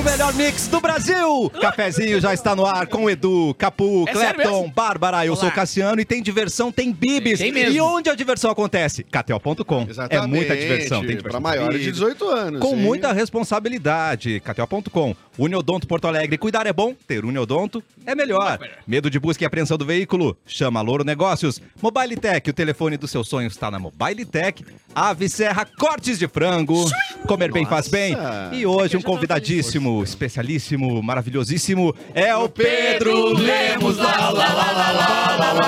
[0.00, 1.50] O melhor mix do Brasil!
[1.60, 4.70] Cafezinho já está no ar com o Edu, Capu, É Clepton?
[4.74, 5.26] Bárbara.
[5.26, 5.54] Eu sou o Olá.
[5.54, 7.38] Cassiano e tem diversão, tem bibis.
[7.38, 7.74] Tem mesmo.
[7.74, 9.04] E onde a diversão acontece?
[9.04, 9.86] KTO.com.
[10.08, 11.00] É muita diversão.
[11.00, 11.98] Tem diversão Pra maiores de bibis.
[11.98, 12.60] 18 anos.
[12.62, 12.76] Com hein?
[12.76, 14.40] muita responsabilidade.
[14.40, 15.14] KTO.com.
[15.36, 16.38] Uniodonto Porto Alegre.
[16.38, 18.58] Cuidar é bom, ter Uniodonto é melhor.
[18.86, 20.34] Medo de busca e apreensão do veículo?
[20.46, 21.60] Chama Louro Negócios.
[21.82, 24.64] Mobile Tech, o telefone dos seus sonhos está na Mobile Tech.
[24.94, 26.84] Ave Serra Cortes de Frango.
[27.26, 28.16] Comer bem faz bem.
[28.52, 33.96] E hoje um convidadíssimo, especialíssimo, maravilhosíssimo é o Pedro Lemos.
[33.96, 35.66] Lá, lá, lá, lá, lá, lá, lá, lá,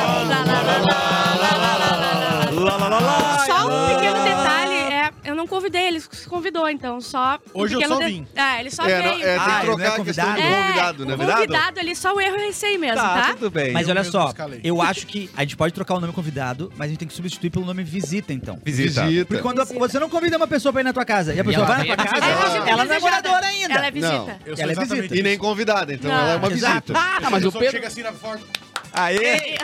[2.77, 3.39] lá, lá, lá.
[3.47, 4.22] Só um pequeno detalhe, é, eu
[5.43, 8.27] não convidei, ele se convidou, então, só um Hoje eu só de- vim.
[8.35, 9.25] É, ele só É, não, veio.
[9.27, 10.43] é, tem Ah, que ele não trocar é a questão do convidado?
[10.67, 11.15] convidado, né?
[11.15, 13.35] o convidado ali, só o erro é esse aí mesmo, Tá, tá?
[13.35, 13.73] tudo bem.
[13.73, 14.61] Mas Eu olha só, escalei.
[14.63, 17.15] eu acho que a gente pode trocar o nome convidado, mas a gente tem que
[17.15, 18.59] substituir pelo nome visita, então.
[18.65, 19.05] Visita.
[19.05, 19.27] Visita.
[19.27, 19.79] Porque quando Visita.
[19.79, 21.87] você não convida uma pessoa pra ir na tua casa e a pessoa ela vai
[21.87, 23.75] na tua casa, É visita ela não é moradora ainda.
[23.75, 24.15] Ela é visita.
[24.17, 25.17] Ela Eu sou é visita.
[25.17, 26.19] E nem convidada, então Não.
[26.21, 26.93] ela é uma visita.
[26.95, 27.71] Ah, mas o Pedro.
[27.71, 28.43] chega assim na forma.
[28.95, 29.55] Aê!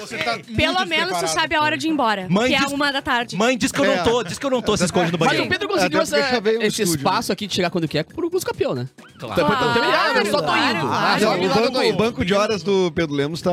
[0.00, 1.28] Você tá muito Pelo menos tu despreparado.
[1.28, 3.36] sabe a hora de ir embora, Mãe que diz- é uma da tarde.
[3.36, 3.96] Mãe, diz que eu É.
[3.96, 5.46] não tô, diz que eu não tô, se esconde no Mas banheiro.
[5.46, 7.70] o Pedro conseguiu Até porque essa- já veio no esse estúdio, espaço aqui de chegar
[7.70, 8.86] quando quer por Augusto Campeão, né?
[9.18, 9.40] Claro.
[9.40, 10.86] Então, então, tem eu só tô Claro, indo.
[10.86, 11.06] claro.
[11.16, 13.50] Ah, só o, lá, banco, o banco de horas do Pedro Lemos tá.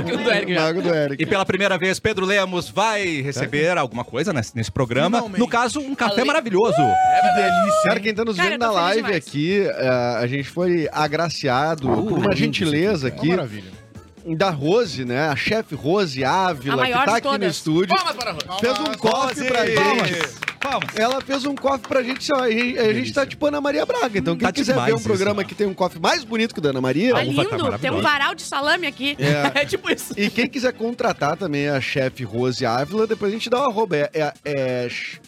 [0.00, 0.60] o do Eric já.
[0.60, 1.22] Mago do Eric.
[1.22, 5.18] E pela primeira vez, Pedro Lemos vai receber alguma coisa nesse, nesse programa.
[5.18, 5.38] Finalmente.
[5.40, 6.74] No caso, um café Ale- maravilhoso.
[6.76, 7.82] Que delícia.
[7.84, 8.02] Cara, hein?
[8.02, 9.16] quem tá nos Cara, vendo eu na feliz live demais.
[9.26, 13.70] aqui, eh, a gente foi agraciado por uma gentileza É uma aqui maravilha.
[14.36, 15.28] Da Rose, né?
[15.28, 17.94] A chefe Rose Ávila, A que tá aqui no estúdio.
[17.94, 18.60] Palmas para a Rose.
[18.60, 20.44] Fez um coffee pra gente.
[20.60, 20.96] Palmas.
[20.96, 24.18] Ela fez um coffee pra gente, ó, e a gente tá tipo Ana Maria Braga.
[24.18, 25.48] Então, quem Tá quiser demais ver um isso, programa né?
[25.48, 27.48] que tem um coffee mais bonito que o da Ana Maria, Tá uva tá lindo,
[27.48, 28.02] tem um maravilhosa.
[28.02, 29.14] varal de salame aqui.
[29.18, 30.14] é, É tipo isso.
[30.16, 33.94] E quem quiser contratar também a chefe Rose Ávila, depois a gente dá o arroba.
[33.96, 34.32] É, é,
[34.84, 35.20] é ch-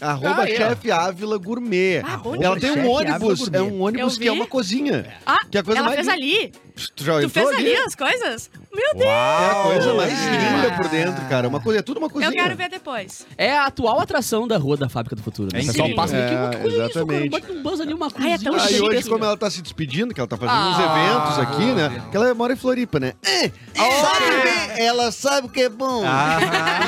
[0.00, 2.02] arroba Ah, chefe Ávila Gourmet.
[2.04, 5.12] Ah, bom Ela tem um ônibus, é um ônibus que é uma cozinha.
[5.26, 6.52] Ah, Que é a coisa ela mais fez ali.
[6.96, 8.50] Tu fez ali as coisas?
[8.72, 9.04] Meu Deus.
[9.10, 11.48] É a coisa mais linda por dentro, cara.
[11.48, 12.30] Uma coisa, é tudo uma cozinha.
[12.30, 13.26] Eu quero ver depois.
[13.36, 15.48] É a atual atração da rua da Fábrica do Futuro.
[15.52, 15.60] Né?
[15.60, 17.16] É o pessoal passa ali, que É, que coisa é isso, cara?
[17.16, 17.30] exatamente.
[17.30, 18.34] Bota um buzz ali, uma Ai, coisinha.
[18.34, 18.80] é tão Aí chique.
[18.82, 20.96] hoje, como ela tá se despedindo, que ela tá fazendo uns Ah.
[20.96, 22.02] eventos aqui, né?
[22.10, 23.12] Que ela mora em Floripa, né?
[23.24, 23.50] É,
[23.80, 26.02] sabe, ela sabe o que é bom.
[26.06, 26.38] Ah.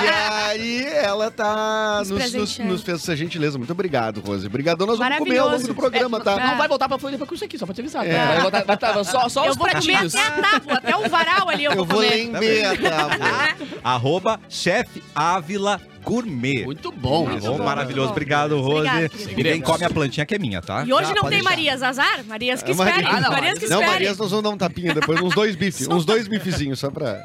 [0.03, 3.59] E aí ela tá Nos nos, nos, fez essa gentileza.
[3.59, 4.47] Muito obrigado, Rose.
[4.47, 4.87] Obrigadão.
[4.87, 6.37] Nós vamos comer ao longo do programa, tá?
[6.39, 8.07] Não vai voltar pra Floripa com isso aqui, só pra te avisar.
[8.07, 8.13] É.
[8.17, 8.27] tá?
[8.27, 10.15] Vai voltar, vai tá- só só Eu os vou comer pratinhos.
[10.15, 12.11] até a tábua, até o varal ali eu, vou comer.
[12.11, 13.57] lembrar, tá?
[13.83, 16.65] Arroba chefe Ávila Gourmet.
[16.65, 17.27] Muito bom.
[17.29, 18.09] Muito bom, bom, maravilhoso.
[18.09, 18.13] bom.
[18.13, 18.89] Obrigado, Rose.
[19.37, 20.85] E quem come a plantinha que é minha, tá?
[20.87, 21.45] E hoje Tá, não tem deixar.
[21.51, 22.25] Marias Azar?
[22.27, 23.17] Marias que É, Maria- esperem.
[23.17, 23.83] Ah, não, Marias que Não.
[23.83, 25.87] Marias, nós vamos dar um tapinha depois, uns dois bifes.
[25.89, 27.21] uns dois bifezinhos, só pra...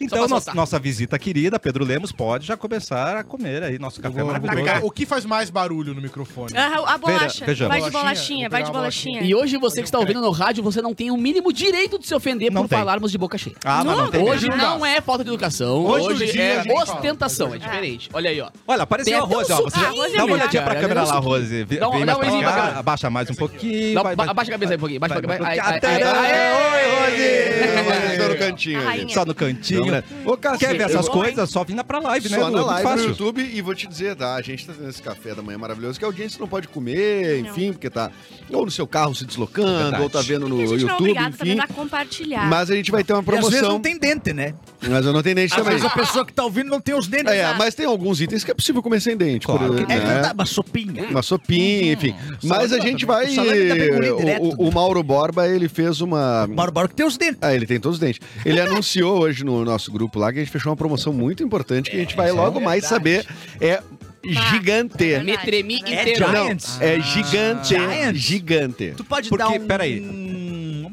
[0.00, 4.22] Então, pra nossa, visita querida, Pedro Lemos, pode já começar a comer aí nosso café
[4.22, 4.56] maravilhoso.
[4.58, 6.52] pegar- O que faz mais barulho no microfone?
[6.56, 7.44] Ah, a bolacha.
[7.68, 8.48] Vai de Bolachinha?
[8.48, 9.22] vai de bolachinha.
[9.22, 12.06] E hoje você que está ouvindo no rádio, você não tem o mínimo direito de
[12.06, 12.78] se ofender Não por tem.
[12.78, 13.56] falarmos de boca cheia.
[13.64, 17.58] Ah, mas não Não, tem Hoje não é falta de educação, Hoje é ostentação, é
[17.82, 18.08] diferente.
[18.12, 18.48] Olha aí, ó.
[18.66, 19.56] Olha, apareceu Tem a até um Rose, ó.
[19.62, 20.16] Você já- suquinho.
[20.16, 21.64] dá uma olhadinha Cara, pra câmera lá, Rose.
[21.64, 22.78] Vem Dá um- vem dá mais um pra cá, pra cá.
[22.78, 23.94] abaixa mais um pouquinho.
[23.94, 25.68] Dá- vai- ba- vai- abaixa a cabeça aí um pouquinho, abaixa a vai- cabeça.
[26.12, 28.22] ai, Oi, Rose!
[28.22, 28.82] Só no cantinho.
[28.84, 29.08] Rainha.
[29.08, 29.86] Só no cantinho.
[29.86, 30.04] Né?
[30.24, 31.50] Ô, Cássio, Quer ver eu essas vou- coisas?
[31.50, 32.36] Só vir pra live, né?
[32.38, 33.08] Só na Muito live no fácil.
[33.08, 34.34] YouTube e vou te dizer, tá?
[34.34, 37.40] A gente tá tendo esse café da manhã maravilhoso que a audiência não pode comer,
[37.40, 38.10] enfim, porque tá
[38.52, 40.02] ou no seu carro se deslocando, Verdade.
[40.02, 41.62] ou tá vendo no E a gente não é YouTube, obrigado também enfim.
[41.62, 42.46] a compartilhar.
[42.46, 43.72] Mas a gente vai ter uma E às vezes promoção.
[43.72, 44.54] não tem dente, né?
[44.88, 45.72] Mas eu não tenho dente Às também.
[45.74, 47.32] vezes a pessoa que tá ouvindo não tem os dentes.
[47.32, 49.46] É, mas tem alguns itens que é possível comer sem dente.
[49.46, 50.30] Claro por- que É né?
[50.34, 51.04] uma sopinha.
[51.10, 52.14] Uma sopinha, enfim.
[52.44, 53.26] Mas a gente vai.
[53.28, 54.62] O.
[54.64, 56.46] O, o Mauro Borba, ele fez uma.
[56.46, 57.38] Bora, bora que tem os dentes.
[57.40, 58.20] Ah, ele tem todos os dentes.
[58.44, 61.90] Ele anunciou hoje no nosso grupo lá que a gente fechou uma promoção muito importante
[61.90, 63.26] que a gente vai logo mais saber.
[63.60, 63.80] É
[64.24, 65.04] gigante.
[65.24, 66.26] Me tremi É inteiro.
[66.26, 66.80] Não, Giants?
[66.80, 67.68] é gigante.
[67.68, 68.18] Giants?
[68.20, 68.92] Gigante.
[68.96, 70.00] Tu pode Porque, dar um, peraí.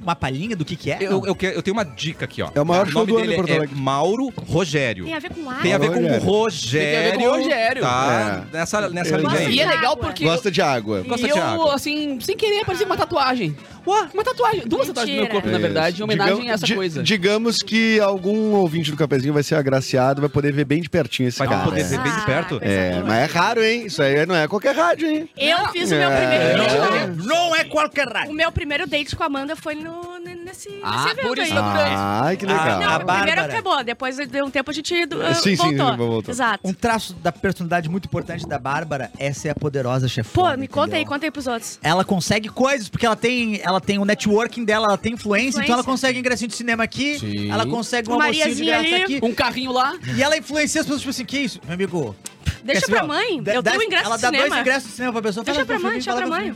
[0.01, 0.97] Uma palhinha do que que é?
[1.01, 2.49] Eu, eu, eu tenho uma dica aqui, ó.
[2.53, 3.75] É o maior o show nome do ano é Alegre.
[3.75, 5.05] Mauro Rogério.
[5.05, 5.61] Tem a ver com ar.
[5.61, 6.23] Tem a ver com o Rogério.
[6.25, 6.89] Rogério.
[6.89, 7.81] Tem a ver com o Rogério.
[7.81, 9.55] Tá, nessa, nessa Eu linha aí.
[9.55, 10.05] E é legal água.
[10.07, 10.23] porque.
[10.23, 11.01] Gosta de água.
[11.07, 11.75] Gosta e de eu, água.
[11.75, 13.55] assim, sem querer, parecia uma tatuagem.
[13.87, 14.63] Ué, uma tatuagem.
[14.67, 15.61] Duas tatuagens no meu corpo, na Isso.
[15.61, 17.03] verdade, em homenagem Digam- a essa di- coisa.
[17.03, 21.27] Digamos que algum ouvinte do cafezinho vai ser agraciado, vai poder ver bem de pertinho
[21.29, 21.63] esse Vai cara.
[21.63, 22.59] poder ver bem de Ah, perto.
[22.59, 23.85] coisa É, mas é raro, hein?
[23.85, 25.29] Isso aí não é qualquer rádio, hein?
[25.37, 26.17] Eu fiz o meu É.
[26.19, 27.07] primeiro date Não, é-
[27.47, 28.33] não é qualquer O rádio.
[28.33, 31.49] meu primeiro date com a Amanda foi no, nesse, Ah, nesse evento aí.
[31.49, 31.95] grande.
[31.95, 32.79] Ai, que legal.
[32.79, 33.83] Não, A primeiro acabou.
[33.83, 35.91] Depois de um tempo a gente uh, Sim, sim, voltou.
[35.91, 36.31] sim, voltou.
[36.33, 36.59] Exato.
[36.67, 40.57] Um traço da personalidade muito importante da Bárbara é ser a poderosa Pô, chefona.
[40.57, 41.79] me conta aí, conta aí pros outros.
[41.83, 45.73] Ela consegue coisas, porque ela tem, ela tem o networking dela, ela tem influência, então
[45.73, 45.91] ela Influência.
[45.91, 47.51] consegue ingressinho de cinema aqui, Sim.
[47.51, 49.03] ela consegue um Uma almocinho de graça ali.
[49.03, 49.19] aqui.
[49.23, 49.97] Um carrinho lá.
[50.15, 51.59] E ela influencia as pessoas, tipo assim, que isso?
[51.65, 52.15] Meu amigo,
[52.63, 53.41] Deixa pra mãe.
[53.53, 55.43] Eu tenho ingresso Ela dá dois ingressos de cinema pra pessoa.
[55.43, 56.53] Deixa pra mãe, deixa pra mãe.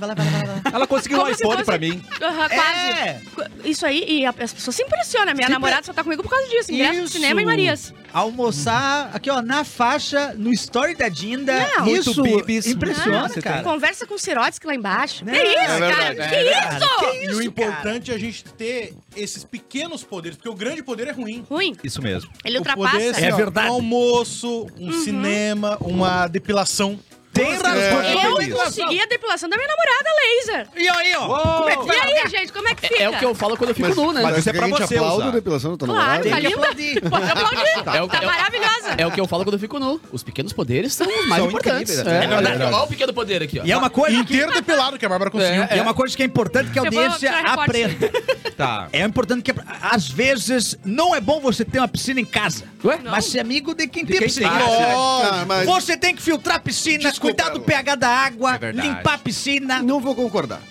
[0.72, 2.04] Ela conseguiu um iPhone pra mim.
[2.20, 2.56] Quase.
[2.56, 3.22] É.
[3.64, 5.34] Isso aí, e as pessoas se impressionam.
[5.34, 6.72] Minha namorada só tá comigo por causa disso.
[6.72, 7.94] Ingresso de cinema em Marias.
[8.14, 11.54] Almoçar aqui, ó, na faixa, no story da Dinda.
[11.78, 11.86] Não.
[11.86, 12.68] Muito Isso bibis.
[12.68, 13.64] impressiona, Você cara.
[13.64, 15.26] Conversa com o Sirotsky lá embaixo.
[15.26, 15.80] Não, que isso, é cara?
[16.14, 16.30] verdade.
[16.30, 16.60] Que É isso?
[16.70, 16.86] verdade.
[17.00, 20.84] Que E o isso, importante é a gente ter esses pequenos poderes, porque o grande
[20.84, 21.44] poder é ruim.
[21.50, 21.76] Ruim.
[21.84, 22.30] Isso mesmo.
[22.46, 22.92] Ele O ultrapassa.
[22.92, 23.70] poder, assim, É ó, verdade.
[23.70, 27.00] Um almoço, um cinema, uma depilação.
[27.34, 28.04] Tem razão.
[28.04, 30.68] Eu consegui a depilação da minha namorada laser.
[30.76, 31.28] E aí, ó.
[31.58, 33.04] Como é que E aí, gente, como é que fica?
[33.04, 34.22] É o que eu falo quando eu fico nu, né?
[34.22, 35.28] mas isso é que pra você aplaude usar.
[35.28, 36.30] a depilação da tua Claro, namorada?
[36.30, 36.56] tá que linda.
[36.60, 37.02] aplaudir.
[37.10, 37.58] Pode aplaudir.
[37.98, 38.96] É o- tá é o- maravilhosa.
[38.98, 40.00] É o que eu falo quando eu fico nu.
[40.12, 41.98] Os pequenos poderes são os mais São importantes.
[42.00, 42.64] É, é verdade.
[42.64, 43.64] Olha o pequeno poder aqui, ó.
[43.66, 44.34] E é uma coisa que...
[44.34, 45.64] Inteiro depilado que a Bárbara conseguiu.
[45.64, 48.12] E é uma coisa que é importante que a audiência aprenda.
[48.56, 48.88] Tá.
[48.94, 49.52] É importante que,
[49.82, 52.66] às vezes, não é bom você ter uma piscina em casa.
[52.86, 53.00] Ué?
[53.04, 54.48] Mas ser amigo de quem tem piscina.
[54.52, 57.10] Ah, mas Você tem que filtrar a piscina.
[57.24, 59.82] Cuidar do pH da água, É limpar a piscina.
[59.82, 60.62] não vou concordar.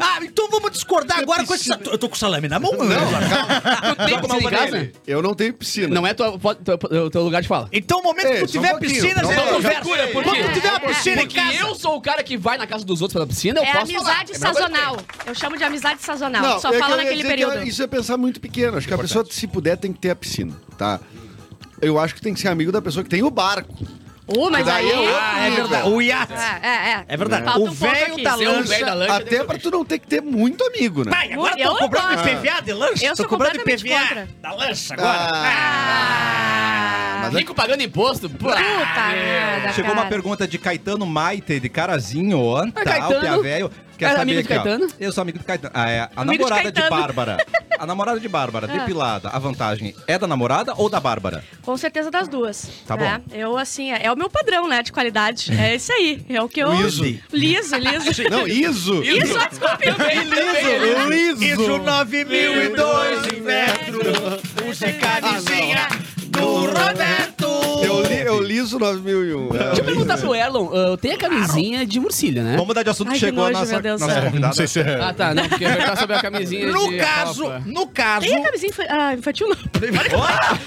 [0.00, 1.70] Ah, então vamos discordar agora com esse...
[1.70, 2.70] Eu tô com salame na mão.
[2.70, 4.92] Tu tem Joga uma piscina em pra casa?
[5.06, 5.88] Eu não tenho piscina.
[5.94, 7.68] Não é tua, tua, tua- teu lugar de fala.
[7.72, 8.90] Então, o momento Ei, que tu um tiver pouquinho.
[8.92, 9.80] piscina, Não, você não, conversa.
[10.12, 11.54] Quando tu tiver uma piscina em casa...
[11.58, 13.92] eu sou o cara que vai na casa dos outros pela piscina, eu É posso
[13.92, 13.98] falar.
[14.20, 14.96] amizade É a mesma coisa que sazonal.
[15.26, 16.42] Eu chamo de amizade sazonal.
[16.42, 17.62] Não, Só é fala naquele período.
[17.66, 18.76] Isso é pensar muito pequeno.
[18.78, 21.00] Acho que a pessoa, se puder, tem que ter a piscina, tá?
[21.80, 23.74] Eu acho que tem que ser amigo da pessoa que tem o barco.
[24.28, 24.92] Uh, mas Daí aí...
[24.92, 25.88] é outro Ah, é verdade.
[25.88, 26.32] O iate.
[26.34, 26.36] É,
[26.68, 27.04] é, é.
[27.08, 27.44] É verdade.
[27.46, 29.16] Falta O um velho da da lancha...
[29.16, 31.10] Até pra tu não ter que ter muito amigo, né?
[31.10, 32.28] Pai, agora Eu tô cobrando.
[32.28, 33.06] IPVA de lancha.
[33.06, 34.28] Eu tô cobrando IPVA contra.
[34.42, 35.30] da lancha agora.
[35.34, 38.28] Ah, mas Rico pagando imposto.
[38.28, 40.02] Pô, Puta merda, Chegou cara.
[40.02, 42.66] uma pergunta de Caetano Maite, de Carazinho, ó.
[42.70, 43.16] Tá, Caetano.
[43.16, 43.70] o Pia Velho.
[43.98, 44.62] Quer Era saber amigo aqui, de ó.
[44.62, 44.88] Caetano?
[45.00, 45.72] Eu sou amigo de Caetano.
[45.74, 47.02] Ah, é, a Amigo de namorada de, Caetano.
[47.02, 47.36] Bárbara.
[47.78, 48.76] A namorada de Bárbara, Ah.
[48.78, 49.28] depilada.
[49.28, 51.44] A vantagem é da namorada ou da Bárbara?
[51.62, 52.68] Com certeza das duas.
[52.86, 53.20] Tá né?
[53.32, 55.52] Eu, assim, é, é o meu padrão, né, de qualidade.
[55.52, 56.24] É esse aí.
[56.28, 56.72] É o que eu...
[56.72, 57.02] Liso.
[57.32, 58.22] Liso, liso.
[58.30, 59.02] Não, ISO.
[59.02, 59.84] Isso, desculpe.
[61.08, 61.44] Liso.
[61.44, 63.98] Isso 9002 inverno.
[64.70, 65.88] Use camisinha
[66.28, 67.27] do Roberto.
[68.28, 69.48] Eu, li, eu liso 9001.
[69.48, 72.52] Deixa eu perguntar pro Erlon, ah, tem a camisinha de Murcilha, né?
[72.52, 74.00] Vamos mudar de assunto, Ai, que chegou a nojo, nossa, meu Deus.
[74.00, 74.46] nossa É, convidada.
[74.46, 75.00] Não sei se é.
[75.02, 76.96] Ah, tá, não, porque eu sobre a camisinha No de...
[76.98, 77.62] caso, Copa.
[77.66, 78.26] no caso...
[78.26, 79.56] Tem a camisinha infa- ah, infantil, não.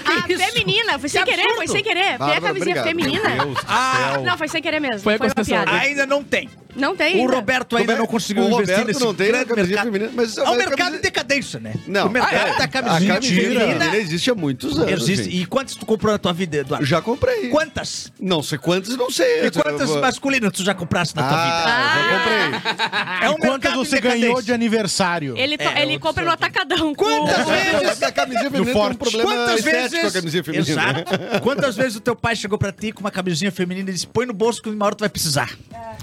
[0.04, 0.98] Ah, feminina.
[0.98, 2.18] Foi sem Que querer, foi sem querer.
[2.18, 2.50] Tem a camisinha
[2.80, 2.84] obrigado.
[2.84, 3.28] feminina.
[3.66, 4.18] Ah.
[4.24, 5.00] Não, foi sem querer mesmo.
[5.00, 5.70] Foi Foi, a uma piada.
[5.72, 6.48] Ainda não tem.
[6.74, 7.30] Não tem O.
[7.30, 9.92] Roberto ainda não conseguiu o investir Roberto nesse não tem a grande camisinha mercado.
[9.92, 11.74] feminina, mas É o a mercado de decadência, né?
[11.86, 12.06] Não.
[12.06, 12.56] O mercado é?
[12.58, 13.96] da A camisinha feminina.
[13.96, 14.90] existe há muitos anos.
[15.08, 15.28] Existe.
[15.28, 16.86] E quantas tu comprou na tua vida, Eduardo?
[16.86, 17.50] Já comprei.
[17.52, 18.10] Quantas?
[18.18, 19.46] Não sei quantas, não sei.
[19.46, 21.64] E quantas Eu masculinas tu já compraste na tua vida?
[21.66, 23.28] Ah, já comprei.
[23.28, 25.36] É um mercado você ganhou de aniversário?
[25.36, 26.94] Ele, to- É, ele compra no atacadão.
[26.94, 28.02] com- Quantas vezes?
[28.02, 28.96] A camisinha feminina tem um Forte.
[28.98, 30.04] problema Quantas estético vezes?
[30.04, 30.70] a camisinha feminina.
[30.72, 31.40] Exato.
[31.42, 34.26] Quantas vezes o teu pai chegou pra ti com uma camisinha feminina e disse: põe
[34.26, 35.50] no bolso que uma hora tu vai precisar.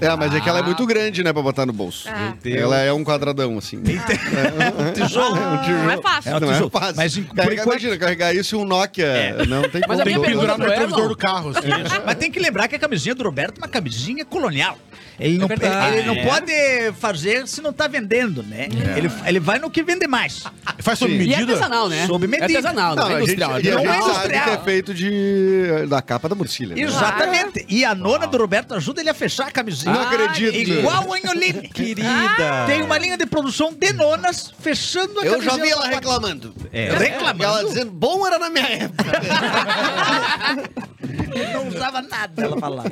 [0.00, 2.08] É, mas é que ela é muito grande, né, pra botar no bolso.
[2.08, 2.34] Ah.
[2.44, 3.76] Ela é um quadradão, assim.
[3.80, 5.36] Um tijolo.
[5.36, 6.30] Não é fácil.
[6.32, 6.70] É um Não é tijolo.
[6.70, 6.94] fácil.
[6.96, 9.36] Mas em- por Carregar, enquanto- Imagina, carregar isso em um Nokia.
[9.48, 10.02] Não tem Mas como.
[10.02, 11.50] a minha Tem que pendurar no retrovisor do carro.
[11.50, 11.68] assim.
[12.04, 14.78] Mas tem que lembrar que a camisinha do Roberto é uma camisinha colonial.
[15.20, 15.86] Ele não, verdade.
[15.88, 16.26] ele, ele não É.
[16.26, 16.52] pode
[16.98, 18.68] fazer se não tá vendendo, né?
[18.96, 20.42] Ele, ele vai no que vende mais.
[20.80, 21.18] Faz sob Sim.
[21.18, 21.52] E é medida?
[21.52, 22.06] artesanal, né?
[22.06, 22.44] Sob É medida.
[22.58, 23.50] artesanal, não, Não, é a gente, industrial.
[23.50, 23.84] e a artesanal.
[23.84, 24.48] Não é gente industrial.
[24.48, 26.74] é feito de, da capa da Murcilha.
[26.74, 26.82] né?
[26.82, 27.66] Exatamente.
[27.68, 29.92] E a nona do Roberto ajuda ele a fechar a camisinha.
[29.92, 30.54] Não acredito.
[30.56, 31.68] Igual o Anholine.
[31.74, 32.64] Querida!
[32.66, 36.54] Tem uma linha de produção de nonas fechando a Eu já camisinha vi ela reclamando.
[36.72, 37.44] É, Reclamando.
[37.44, 39.04] Ela dizendo, bom era na minha época.
[41.54, 42.90] Não usava nada, ela falava.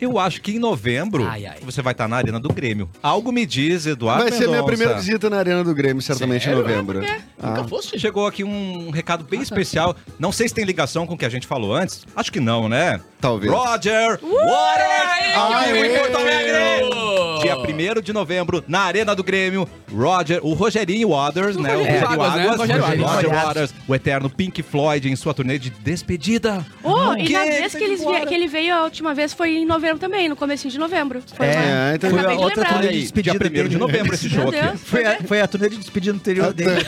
[0.00, 1.58] eu acho que em novembro Ai, ai.
[1.62, 2.90] você vai estar na Arena do Grêmio.
[3.02, 4.66] Algo me diz, Eduardo Vai ser minha Mendonça.
[4.66, 6.58] primeira visita na Arena do Grêmio, certamente em Sério?
[6.60, 7.00] novembro.
[7.00, 7.20] Quê?
[7.40, 7.50] Ah.
[7.50, 7.98] Nunca foste?
[7.98, 9.94] Chegou aqui um recado bem especial.
[10.18, 12.04] Não sei se tem ligação com o que a gente falou antes.
[12.16, 13.00] Acho que não, né?
[13.24, 13.50] Talvez.
[13.50, 15.34] Roger Waters!
[15.34, 17.24] Ao vivo em Porto Alegre!
[17.42, 21.74] Dia 1 de novembro, na Arena do Grêmio, Roger, o Rogerinho Waters, né?
[21.74, 23.06] O Rogerinho Rogério Águas, né?
[23.06, 23.30] Roger.
[23.30, 26.64] Waters, o eterno Pink Floyd em sua turnê de despedida.
[26.82, 30.28] Oh, e na vez que, que ele veio a última vez foi em novembro também,
[30.28, 31.22] no comecinho de novembro.
[31.34, 34.14] Foi É, uma- então- Foi a de outra turnê de despedida dia 1 de novembro
[34.14, 34.68] esse show Meu aqui.
[34.68, 34.80] Deus.
[34.84, 36.82] Foi a, foi a turnê de despedida anterior dele.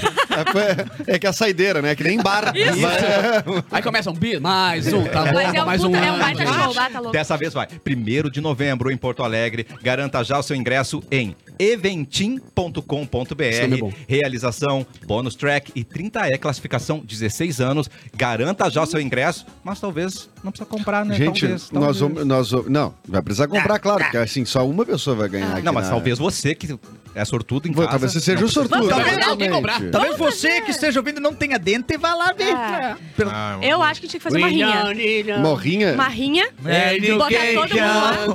[1.06, 1.94] É, é que a saideira, né?
[1.94, 2.52] Que nem bar.
[2.56, 2.80] Isso.
[2.80, 5.94] Vai- Aí começa um bi, mais um, tá bom, Mas é um, mais um.
[5.96, 6.64] é um baita ano.
[6.64, 7.12] show, bata louco.
[7.12, 7.66] Dessa vez vai.
[7.86, 9.66] 1 de novembro em Porto Alegre.
[9.82, 13.42] Garanta já o seu ingresso em eventim.com.br.
[13.42, 13.68] É.
[14.08, 17.88] Realização, bônus track e 30E classificação 16 anos.
[18.16, 21.14] Garanta já o seu ingresso, mas talvez não precisa comprar, né?
[21.16, 21.98] Gente, Talvez, nós talvez.
[21.98, 25.52] vamos, nós vamos- Não, vai precisar comprar, claro, porque assim, só uma pessoa vai ganhar.
[25.54, 26.78] aqui Não, mas na- talvez você que
[27.16, 27.88] é sortudo em casa.
[27.88, 28.86] Talvez você seja o sortudo.
[28.86, 29.22] Né?
[29.24, 29.80] alguém comprar.
[29.82, 29.92] Exatamente.
[29.92, 32.54] Talvez você que esteja ouvindo não tenha dente e vá lá ver.
[32.54, 32.94] É.
[33.16, 35.38] Pelo- Ah, Eu acho que tinha que fazer uma rinha.
[35.38, 35.94] Morrinha?
[35.94, 38.26] Uma rinha, É, botar todo mundo lá.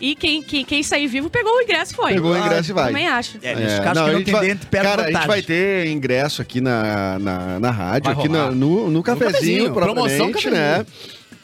[0.00, 2.12] E quem, quem, quem sair vivo pegou o ingresso e foi.
[2.14, 2.88] Pegou o ingresso e vai.
[2.88, 3.38] Também acho.
[3.42, 5.26] É, nesse caso não, que a não gente tem vai- dente, perde Cara, a gente
[5.26, 8.54] vai ter ingresso aqui na, na, na rádio, Vai aqui na- rolar.
[8.54, 10.84] no, no cafezinho, cafezinho, promoção propriamente, né?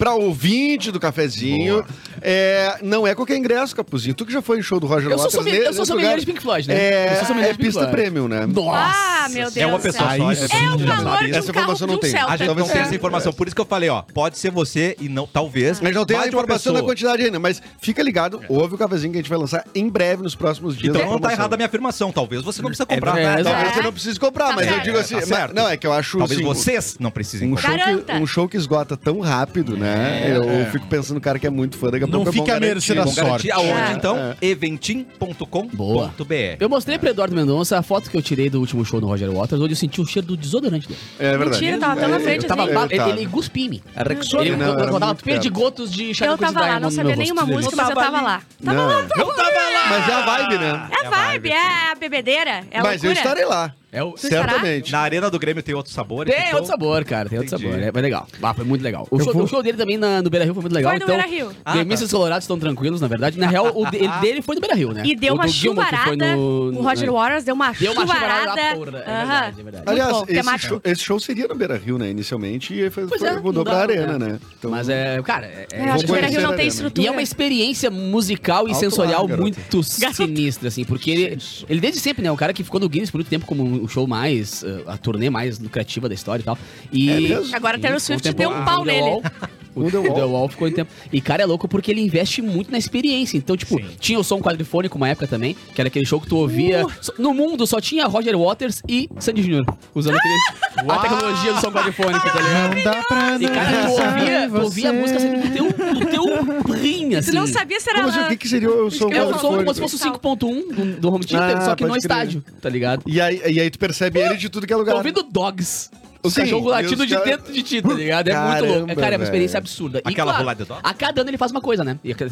[0.01, 1.85] Pra ouvinte do cafezinho.
[2.23, 4.15] É, não é qualquer ingresso, Capuzinho.
[4.15, 5.85] Tu que já foi em show do Roger Eu sou Waters, sommelier- eu nesse sou
[5.87, 6.75] sommelier de Pink Floyd, né?
[6.75, 7.97] É, Eu sou sommelier é de Pink pista Floyd.
[7.97, 8.47] premium, né?
[8.47, 9.10] Nossa!
[9.25, 10.19] Ah, meu Deus É uma do pessoa céu.
[10.19, 10.33] só.
[10.33, 10.45] isso.
[10.45, 12.17] É o valor de um Essa informação de não tem.
[12.17, 14.51] A gente Talvez não tem essa informação, por isso que eu falei, ó, pode ser
[14.51, 15.81] você e não, talvez.
[15.81, 16.91] A gente não tem a informação da pessoa.
[16.91, 20.23] quantidade ainda, mas fica ligado, ouve o cafezinho que a gente vai lançar em breve
[20.23, 20.95] nos próximos dias.
[20.95, 23.13] Então da não tá errada a minha afirmação, talvez você não precisa É comprar.
[23.13, 23.73] Talvez- É.
[23.75, 25.55] você não precise comprar, Tá mas eu digo assim, Tá mas- certo.
[25.55, 27.69] não, é que eu acho Talvez assim, vocês não precisem Um comprar.
[27.71, 28.15] show, que, Garanta.
[28.15, 30.25] um show que esgota tão rápido, né?
[30.37, 30.65] eu é.
[30.67, 32.95] fico pensando no cara que é muito fã, daqui a Não é fica à mercê
[32.95, 33.51] da sorte.
[33.51, 33.93] aonde, É.
[33.93, 34.17] então?
[34.19, 34.37] É.
[34.47, 39.09] eventim.com.br Eu mostrei pro Eduardo Mendonça a foto que eu tirei do último show no
[39.11, 41.01] Roger Waters, onde eu senti o cheiro do desodorante dele.
[41.19, 41.51] É verdade.
[41.51, 42.73] Mentira, tava tão na frente Eu tava, assim.
[42.73, 43.11] Ele, tava.
[43.11, 43.83] ele cuspia em mim.
[43.97, 44.45] Rexona.
[44.45, 44.57] Ele
[44.91, 48.11] rodava perdigotos de gotos de Eu tava lá, não sabia nenhuma música, mas eu tava
[48.11, 48.43] tava lá.
[48.61, 49.87] Não, Eu tava lá!
[49.91, 50.89] mas é a vibe, né?
[50.91, 53.75] É a vibe, é a bebedeira, é a mas eu estarei lá.
[53.93, 54.17] É o...
[54.17, 54.93] Certamente.
[54.93, 56.27] Na Arena do Grêmio tem outro sabor.
[56.27, 57.29] Tem então- outro sabor, cara.
[57.29, 57.71] Tem outro Entendi.
[57.73, 57.83] sabor.
[57.87, 58.27] É, foi legal.
[58.43, 59.07] Ah, foi muito legal.
[59.11, 60.93] O show, vou- o show dele também na- no Beira Rio foi muito legal.
[60.93, 61.53] Foi no então, Beira-Rio.
[61.65, 63.39] Ah, gremistas colorados estão tranquilos, na verdade.
[63.39, 65.03] Na real, o de- ele- dele foi no Beira Rio, né?
[65.05, 66.37] E deu O uma chuvarada.
[66.37, 68.63] no- O Roger Waters deu uma Deu uma chuvarada chuvarada.
[68.63, 68.91] da porra.
[69.01, 69.85] É verdade, é verdade.
[69.87, 72.11] Aliás, bom, esse show, esse show seria no Beira Rio, né?
[72.11, 74.39] Inicialmente, e foi, Pois foi- é, mudou pra Arena, né?
[74.59, 77.05] Então, Mas é, cara, é, É, eu acho que o Beira Rio não tem estrutura.
[77.05, 82.23] E é uma experiência musical e sensorial muito sinistra, assim, porque ele, ele desde sempre,
[82.23, 84.85] né, o cara que ficou no Guinness por muito tempo como o show mais, uh,
[84.87, 86.59] a turnê mais lucrativa da história e tal.
[86.93, 87.57] E É mesmo?
[87.57, 89.23] Agora Taylor Swift deu um pau nele.
[89.77, 90.31] Wall- O O The The Wall.
[90.33, 90.49] Wall.
[90.49, 90.91] ficou em tempo.
[91.13, 93.37] E cara é louco porque ele investe muito na experiência.
[93.37, 96.37] Então, tipo, tinha o som quadrifônico uma época também, que era aquele show que tu
[96.37, 96.85] ouvia.
[97.01, 99.65] só- No mundo só tinha Roger Waters e Sandy Jr.
[99.95, 102.75] Usando aquele, a tecnologia do som quadrifônico, tá ligado?
[102.77, 106.07] Não dá pra E cara, tu ouvia, tu ouvia a música assim, do teu, do
[106.07, 107.31] teu rim, assim.
[107.31, 107.99] Você não sabia se era...
[108.01, 109.99] Como assim, o que, que seria o som É o som como se fosse o
[109.99, 110.37] 5.1
[110.75, 113.03] do, do home theater, Ah, só que no estádio, tá ligado?
[113.07, 114.93] E aí, e aí tu percebe ele de tudo que é lugar.
[114.93, 115.91] Tô ouvindo dogs.
[116.23, 118.29] O Sim, cachorro latindo de cara- dentro de ti, tá ligado?
[118.29, 118.73] É muito louco.
[118.73, 119.65] Caramba, É, cara, é uma experiência velho.
[119.71, 119.99] absurda.
[119.99, 120.81] E, Aquela claro, rolada de dog?
[120.83, 121.99] A cada ano ele faz uma coisa, né?
[122.05, 122.31] E aquele,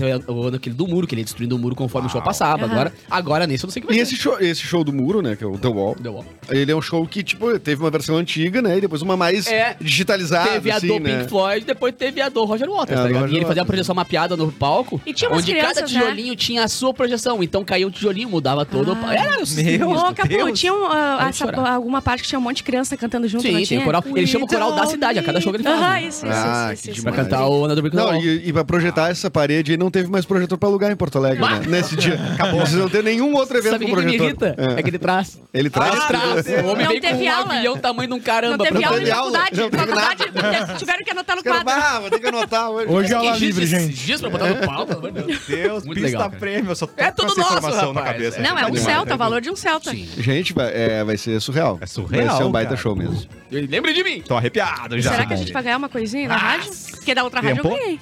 [0.57, 2.64] aquele do muro, que ele ia destruindo o muro conforme o show passava.
[2.66, 4.92] Agora, agora nesse eu não sei o que vai E esse show, esse show do
[4.92, 5.37] muro, né?
[5.37, 5.95] Que é o The Wall.
[6.02, 6.25] The Wall.
[6.50, 8.76] Ele é um show que, tipo, teve uma versão antiga, né?
[8.78, 9.75] E depois uma mais É.
[9.80, 10.50] digitalizada.
[10.50, 11.18] Teve a assim, do né?
[11.18, 13.23] Pink Floyd, depois teve a do Roger Waters, É, tá ligado?
[13.23, 13.66] Roger E ele fazia a Waters.
[13.68, 15.00] projeção mapeada no palco.
[15.07, 16.00] E tinha umas onde cada crianças, né?
[16.00, 17.42] tijolinho tinha a sua projeção.
[17.42, 18.88] Então caiu o tijolinho, mudava todo.
[18.88, 18.97] o Ah.
[18.97, 19.90] pa- Era Meu.
[19.90, 20.59] Ô, Capu, Deus.
[20.61, 21.30] tinha um, ah,
[21.73, 24.05] alguma parte que tinha um monte de criança cantando junto, Sim, não tem o coral.
[24.17, 25.81] Ele chama o coral da cidade, a cada show que ele faz.
[25.81, 26.03] Né?
[26.03, 28.23] isso, isso, Ah, isso, isso, Pra cantar o Another Brick in the Não, Wall.
[28.25, 31.41] e, e pra projetar essa parede não teve mais projetor pra alugar em Porto Alegre,
[31.45, 31.61] né?
[31.67, 32.15] Nesse dia.
[32.35, 32.61] Acabou.
[32.61, 34.49] Vocês não tem nenhum outro evento Sabe o com que, que me projetor.
[34.49, 34.79] irrita?
[34.79, 34.83] É.
[34.83, 35.41] que ele traz.
[35.53, 35.95] Ele traz.
[35.95, 36.47] ele traz.
[36.65, 38.57] O homem Não vem com teve um avião tamanho de um caramba.
[38.57, 39.61] Não teve pra aula de teve aula, faculdade.
[39.61, 41.69] não teve faculdade tiveram que anotar no quadro.
[41.71, 42.93] ah, vou ter que anotar hoje.
[42.93, 43.95] Hoje é aula livre, gente.
[43.95, 45.41] dias pra botar no pau, pelo amor de Deus.
[45.47, 48.41] Deus, Muito pista legal, prêmio, eu só tô É tudo nosso, na cabeça.
[48.41, 49.93] Não, é um Celta, o valor de um Celta.
[49.95, 51.79] Gente, vai, é, vai ser surreal.
[51.81, 53.23] É surreal, Vai ser um baita show mesmo.
[53.69, 54.23] Lembre de mim.
[54.23, 55.11] Tô arrepiado já.
[55.13, 56.73] Será que a gente vai ganhar uma coisinha na rádio?
[56.93, 58.01] Porque da outra rádio eu ganhei.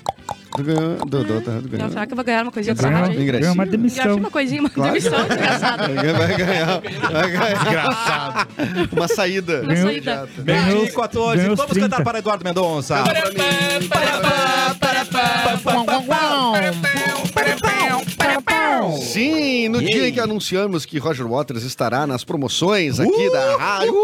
[0.56, 2.98] Do, do, do, do, do, do, Então, será que eu vou ganhar uma coisinha Ganhou-
[2.98, 3.26] rádio?
[3.32, 4.16] ganhou uma demissão.
[4.16, 4.92] uma coisinha, uma Claro.
[4.94, 5.88] demissão, desgraçada.
[5.92, 6.80] Vai ganhar.
[6.80, 7.66] Vai ganhar.
[7.66, 8.48] Engraçado.
[8.92, 9.62] Uma saída.
[9.62, 10.28] Uma saída.
[10.38, 11.88] Meio Ganhou- dia 14, ganhou os vamos 30.
[11.90, 12.96] cantar para Eduardo Mendonça.
[19.00, 23.94] Sim, no dia em que anunciamos que Roger Waters estará nas promoções aqui da rádio.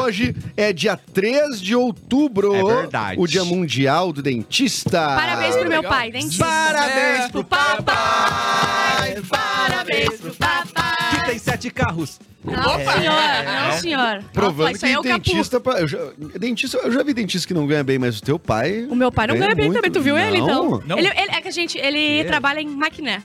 [0.00, 3.20] Hoje é dia 3 de outubro, É verdade.
[3.20, 4.98] o Dia Mundial do Dentista.
[5.16, 6.44] Parabéns pro meu pai, dentista.
[6.44, 9.22] Parabéns pro papai.
[9.28, 10.94] Parabéns pro papai.
[11.20, 12.18] Que tem sete carros.
[12.44, 13.70] Não, senhor.
[13.72, 14.24] Não, senhor.
[14.32, 15.98] Provando Opa, que é o dentista, pra- eu já,
[16.38, 16.76] dentista.
[16.76, 18.86] Eu já vi dentista que não ganha bem, mas o teu pai.
[18.90, 19.76] O meu pai não ganha bem muito.
[19.76, 19.90] também.
[19.90, 20.82] Tu viu ele, então?
[20.86, 20.98] Não?
[20.98, 23.22] Ele, ele- é que a gente, ele trabalha em maquiné.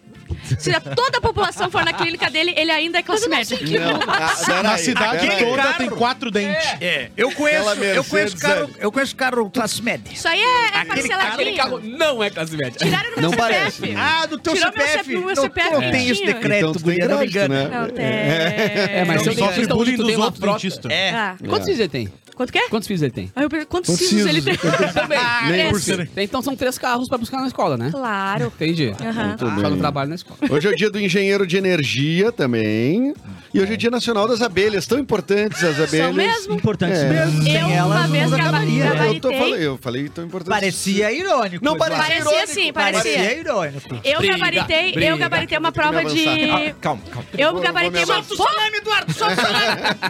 [0.57, 3.57] Se toda a população for na clínica dele, ele ainda é classe média.
[3.61, 3.99] Não.
[4.07, 6.65] Ah, peraí, Na cidade toda tem quatro dentes.
[6.81, 10.11] É, eu conheço, eu conheço carro, eu conheço carro classe média.
[10.13, 11.55] Isso aí é, é Aquele parceladinho.
[11.57, 12.73] carro não é classe média.
[12.77, 13.53] Tiraram no meu Não CPF.
[13.81, 13.95] parece.
[13.97, 15.03] Ah, do teu Tirou meu CPF.
[15.03, 17.63] CP- meu não, CPF não tem esse decreto, Então guria, não me engana.
[17.69, 17.79] né?
[17.79, 18.05] Não tem.
[18.05, 20.91] É, mas Não se eu sofre bullying dos outros dentistas.
[20.91, 21.11] É.
[21.11, 21.35] Ah.
[21.47, 22.13] Quantos filhos ele tem?
[22.39, 22.69] Quanto que é?
[22.69, 23.29] Quantos filhos ele tem?
[23.35, 24.55] Aí eu pergunto, quantos Quantos sisos ele tem?
[24.55, 25.19] Também.
[25.51, 25.83] Nem por Três.
[25.83, 26.09] cento.
[26.15, 27.89] Então são três carros pra buscar na escola, né?
[27.91, 28.45] Claro.
[28.55, 28.85] Entendi.
[28.85, 30.39] Muito Só no trabalho na escola.
[30.49, 33.13] Hoje é o dia do engenheiro de energia também.
[33.53, 34.87] E hoje é o dia nacional das abelhas.
[34.87, 36.05] Tão importantes as abelhas.
[36.05, 36.53] São mesmo?
[36.53, 37.09] Importante É.
[37.09, 37.43] mesmo.
[37.43, 38.85] Sem Eu uma elas, vez acabaria.
[38.85, 39.37] Eu, tô gabaritei.
[39.39, 40.49] falando, eu falei tão importante.
[40.53, 41.65] Parecia irônico.
[41.65, 42.47] Não parecia Parecia irônico.
[42.53, 43.13] sim, parecia.
[43.17, 43.95] Parecia irônico.
[44.01, 45.05] Eu Briga, gabaritei, briga.
[45.07, 46.73] eu gabaritei uma prova de...
[46.79, 47.27] Calma, calma.
[47.37, 48.23] Eu Vou- gabaritei vou uma...
[48.23, 49.35] Solta Eduardo, solta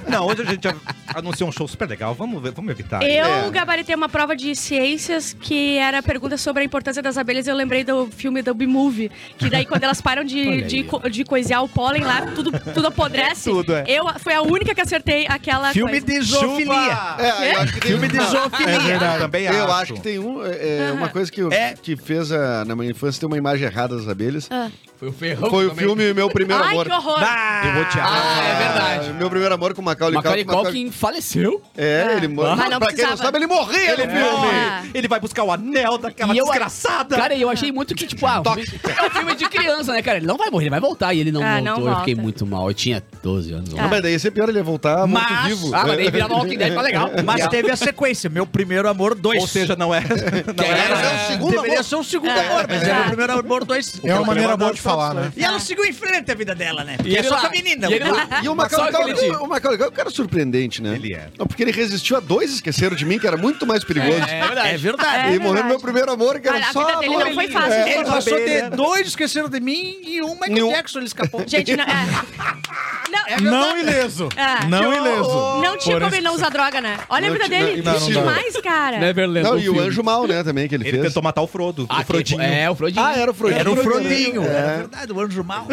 [0.09, 0.67] Não, hoje a gente
[1.15, 2.13] anunciou um show super legal.
[2.19, 3.01] Vamos, ver, vamos evitar.
[3.01, 3.49] Eu É.
[3.49, 7.47] gabaritei uma prova de ciências que era pergunta sobre a importância das abelhas.
[7.47, 11.23] Eu lembrei do filme do B-Movie, que daí quando elas param de, de, co- de
[11.23, 13.49] coisear o pólen lá, tudo, tudo apodrece.
[13.49, 13.85] Tudo, é.
[13.88, 16.05] Eu fui a única que acertei aquela Filme coisa.
[16.05, 16.97] de zoofilia.
[17.17, 18.93] É, tem Filme de zoofilia.
[19.15, 21.73] Eu também Eu acho que tem um, é, é, uma coisa que, eu- É.
[21.81, 24.47] que fez a- na minha infância ter uma imagem errada das abelhas.
[24.51, 24.67] Ah.
[25.00, 25.50] Foi o ferrão.
[25.50, 26.86] Foi o filme Meu Primeiro Ai, Amor.
[26.86, 27.20] que horror.
[27.22, 29.13] Eu vou te Ah, é verdade.
[29.13, 30.63] Meu Primeiro Amor com Macaulay Macaulay Culkin.
[30.63, 31.62] Culkin faleceu.
[31.77, 32.56] É, ele morreu.
[32.58, 33.18] Mas não pra quem não precisava.
[33.24, 34.50] sabe, ele morria no filme.
[34.51, 34.84] Ah.
[34.94, 37.15] Ele vai buscar o anel daquela E eu- desgraçada.
[37.15, 40.18] Cara, eu achei muito que, tipo, ah, é um filme de criança, né, cara?
[40.18, 41.13] Ele não vai morrer, ele vai voltar.
[41.13, 41.91] E ele não Ah, não voltou.
[41.94, 42.68] eu fiquei muito mal.
[42.70, 43.74] Eu tinha 12 anos.
[43.77, 43.84] Ah.
[43.84, 45.74] Não, mas daí ia ser pior, ele ia voltar Mas- vivo.
[45.74, 47.10] Ah, mas daí virar no Walking Dead, foi legal.
[47.25, 49.39] Mas teve a sequência, meu primeiro amor 2.
[49.41, 50.01] Ou seja, não é.
[50.58, 51.01] Não era- era.
[51.01, 51.84] é o segundo Deveria amor.
[51.86, 52.46] ser o segundo É.
[52.48, 52.94] amor, mas é É.
[52.96, 54.01] meu primeiro amor 2.
[54.03, 55.31] É uma maneira boa de falar, né?
[55.36, 56.96] E ela seguiu em frente a vida dela, né?
[56.98, 57.88] Porque E é ele só lá- com a menina.
[57.89, 60.96] e ele lá- E o Macaulay Culkin, é um cara surpreendente, né?
[60.96, 61.27] Ele é.
[61.38, 64.17] Não, porque ele resistiu a dois esqueceram de mim, que era muito mais perigoso.
[64.27, 64.69] É verdade.
[64.69, 65.29] É verdade.
[65.29, 65.81] É e morreu no meu verdade.
[65.84, 67.25] primeiro amor, que era a só vida dele amor.
[67.25, 67.74] não foi fácil.
[67.74, 67.84] É.
[67.84, 68.69] de Ele passou a ter abelha.
[68.72, 70.69] dois esqueceram de mim e um Michael Nenhum.
[70.72, 71.43] Jackson, ele escapou.
[71.48, 73.39] Gente, não, é.
[73.41, 74.29] Não, Não ileso.
[74.36, 74.65] É.
[74.65, 75.62] Não ileso.
[75.63, 76.98] não tinha Por como ele não usar droga, né?
[77.10, 77.81] Olha a Não vida dele.
[77.81, 79.00] não, não Triste demais, cara.
[79.00, 79.48] Neverland.
[79.50, 79.79] Não, e o.
[79.79, 81.03] Anjo Mal, né, também, que ele, Ele fez.
[81.08, 81.86] tentou matar o Frodo.
[81.89, 82.41] Ah, o Frodinho.
[82.41, 83.03] É, o Frodinho.
[83.03, 83.60] Ah, era o Frodinho.
[83.60, 84.43] Era o Frodinho.
[84.43, 84.78] É.
[84.79, 85.67] Era verdade, o anjo mau.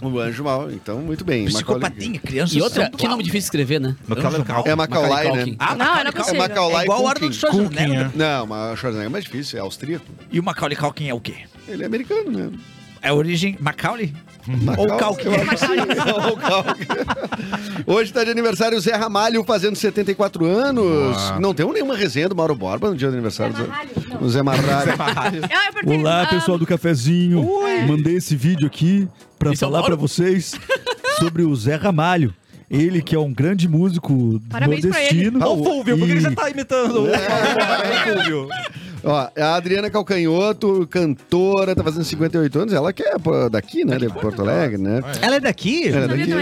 [0.00, 1.44] O Anjo Mal, então, muito bem.
[1.46, 2.56] Psicopatinha, criança.
[2.56, 3.12] E outra, que mal.
[3.12, 3.96] nome difícil de escrever, né?
[4.06, 4.68] Macaulay Culkin.
[4.70, 5.56] É Macaulay, né?
[5.58, 6.18] Ah, Não, Macaulay era Culkin.
[6.18, 6.44] possível.
[6.44, 7.16] É Macaulay É igual o Culkin.
[7.24, 7.86] Arnold Schwarzenegger.
[7.86, 8.10] Culkin, é.
[8.38, 10.04] Não, mas o Schwarzenegger é mais difícil, é austríaco.
[10.30, 11.34] E o Macaulay Culkin é o quê?
[11.68, 12.50] Ele é americano, né?
[13.00, 14.12] É a origem Macaulay?
[14.78, 15.28] Ou Culkin?
[15.28, 15.66] Eu acho que sim.
[17.86, 17.94] Ou.
[17.96, 21.16] Hoje está de aniversário o Zé Ramalho, fazendo 74 anos.
[21.40, 23.90] Não tem nenhuma resenha do Mauro Borba no dia do aniversário do Ramalho?
[24.22, 24.26] Não.
[24.26, 25.42] do Zé Marralho.
[25.44, 27.46] Ah, perguntei, Olá, ah, pessoal do cafezinho.
[27.88, 30.08] Mandei esse vídeo aqui pra Isso é o falar pra Mauro?
[30.08, 30.54] vocês
[31.18, 32.34] sobre o Zé Ramalho.
[32.70, 35.46] Ele que é um grande músico Parabéns pra nordestino.
[35.46, 37.02] Ô, Fulvio, por que E- você tá imitando?
[37.04, 37.08] o
[38.14, 38.48] Fulvio.
[39.04, 42.72] Ó, a Adriana Calcanhoto, cantora, tá fazendo 58 anos.
[42.72, 43.14] Ela que é
[43.50, 43.98] daqui, né?
[43.98, 45.02] De Porto Alegre, né?
[45.20, 45.88] Ela é daqui?
[45.88, 46.32] Ela é daqui.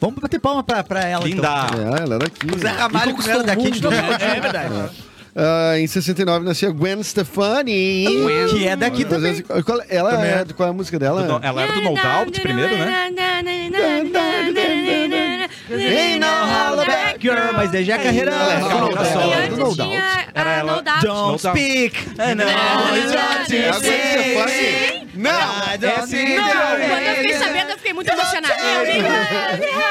[0.00, 1.24] Vamos bater palma pra, pra ela.
[1.24, 1.66] Linda.
[1.68, 1.94] Então.
[1.94, 2.58] É, ela é daqui.
[2.58, 4.90] Zé Ramalho, como era daqui, de É verdade.
[5.34, 8.06] Ah, em 69 nascia Gwen Stefani.
[8.50, 9.40] Que é daqui também.
[9.42, 11.40] Qual, ela é, qual é a música dela?
[11.42, 13.10] Ela era do No Doubt primeiro, né?
[15.70, 18.30] Ain't no hollaback Girl, mas daí já é a carreira...
[18.32, 19.32] Ela é carreira carreira solo.
[19.32, 19.42] solo.
[19.44, 20.02] E do No Doubt.
[20.34, 21.00] Era ela- No Doubt.
[21.06, 21.96] Don't Não, speak.
[22.18, 22.44] É, não.
[22.48, 25.08] É a Gwen Stefani.
[25.14, 25.30] Não!
[25.30, 28.54] Não, Quando eu fiquei sabendo, eu fiquei muito emocionada.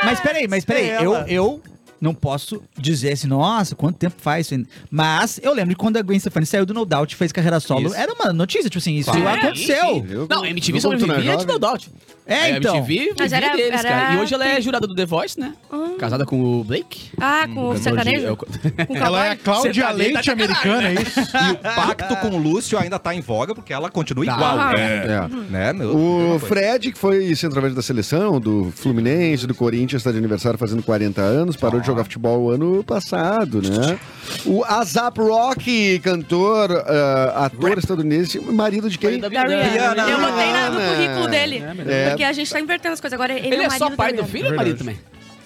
[0.03, 1.61] Mas peraí, mas peraí, É eu, eu
[2.01, 4.65] não posso dizer assim, nossa, quanto tempo faz isso?
[4.89, 7.59] Mas eu lembro que quando a Gwen Stefani saiu do No Doubt e fez carreira
[7.59, 7.95] solo, Isso.
[7.95, 9.39] era uma notícia, tipo assim, isso Claro.
[9.39, 10.01] aconteceu.
[10.01, 10.27] Viu?
[10.29, 11.45] Não, a MTV é sobrevivia de?
[11.45, 11.89] No Doubt.
[12.25, 12.75] É, A então.
[12.77, 14.13] MTV Mas vivia era- deles, era- cara.
[14.13, 15.53] E hoje ela é jurada do The Voice, né?
[15.97, 17.09] Casada com o Blake.
[17.19, 18.37] Ah, com o sertanejo?
[18.37, 18.45] Com
[18.93, 19.35] o Ela é a?
[19.35, 21.19] Cláudia Leite tá americana, é isso?
[21.31, 24.33] E o pacto com o Lúcio ainda tá em voga, porque ela continua Tá.
[24.35, 24.59] igual.
[24.59, 24.71] Ah.
[24.77, 25.27] É.
[25.49, 25.95] Né, meu?
[26.35, 26.39] O.
[26.39, 31.21] Fred, que foi centroavante da seleção, do Fluminense, do Corinthians, está de aniversário fazendo 40
[31.21, 33.99] anos, parou de jogar futebol ano passado, né?
[34.45, 39.19] O Azap Rock, cantor, ah, ator estadunidense, marido de quem?
[39.19, 39.63] Da Rihanna.
[39.63, 40.09] Rihanna.
[40.09, 41.63] Eu botei na- no currículo dele.
[41.87, 42.09] É.
[42.09, 43.13] Porque a gente tá invertendo as coisas.
[43.13, 44.97] Agora ele, Ele é, é o só pai do filho ou marido também?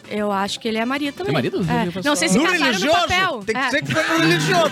[0.07, 1.31] Eu acho que ele é marido também.
[1.31, 1.65] É marido?
[1.67, 2.03] É.
[2.07, 2.97] Não sei se No casaram no religioso?
[2.99, 3.43] papel.
[3.43, 3.69] Tem que É.
[3.71, 4.69] ser que foi no religioso.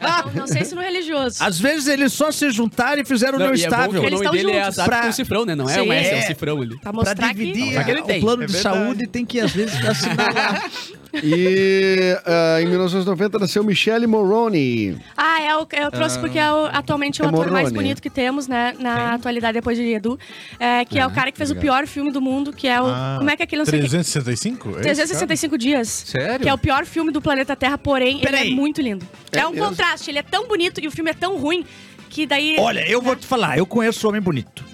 [0.00, 1.36] Não, não sei se no religioso.
[1.42, 4.00] Às vezes eles só se juntaram e fizeram o Não, é bom que estável.
[4.00, 4.84] o Eles estão dele é juntos.
[4.84, 5.56] Pra- com cifrão, né?
[5.56, 5.80] Não é Sim.
[5.88, 6.22] o S, é É.
[6.22, 6.68] o cifrão ali.
[6.68, 7.34] Pra Pra mostrar que...
[7.34, 8.20] dividir que ele o tem.
[8.20, 10.62] plano É de saúde tem que às vezes assinar lá.
[11.14, 14.96] E ah, em 1990 nasceu Michelle Moroni.
[15.16, 18.10] Ah, é o, eu trouxe porque é o, atualmente o É ator mais bonito que
[18.10, 18.74] temos, né?
[18.78, 20.18] Na atualidade, depois de Edu.
[20.58, 22.86] É, que é o cara que fez o pior filme do mundo, que é o...
[22.86, 23.60] Ah, como é que é aquele...
[23.60, 24.70] Não sei o que- 365?
[24.78, 25.88] É 365 dias.
[25.88, 26.40] Sério?
[26.40, 28.52] Que é o pior filme do planeta Terra, porém, ele Peraí.
[28.52, 29.06] é muito lindo.
[29.32, 31.64] É, É um contraste, ele é tão bonito e o filme é tão ruim
[32.08, 32.56] que daí...
[32.58, 34.64] Olha, eu vou te falar, eu conheço homem bonito.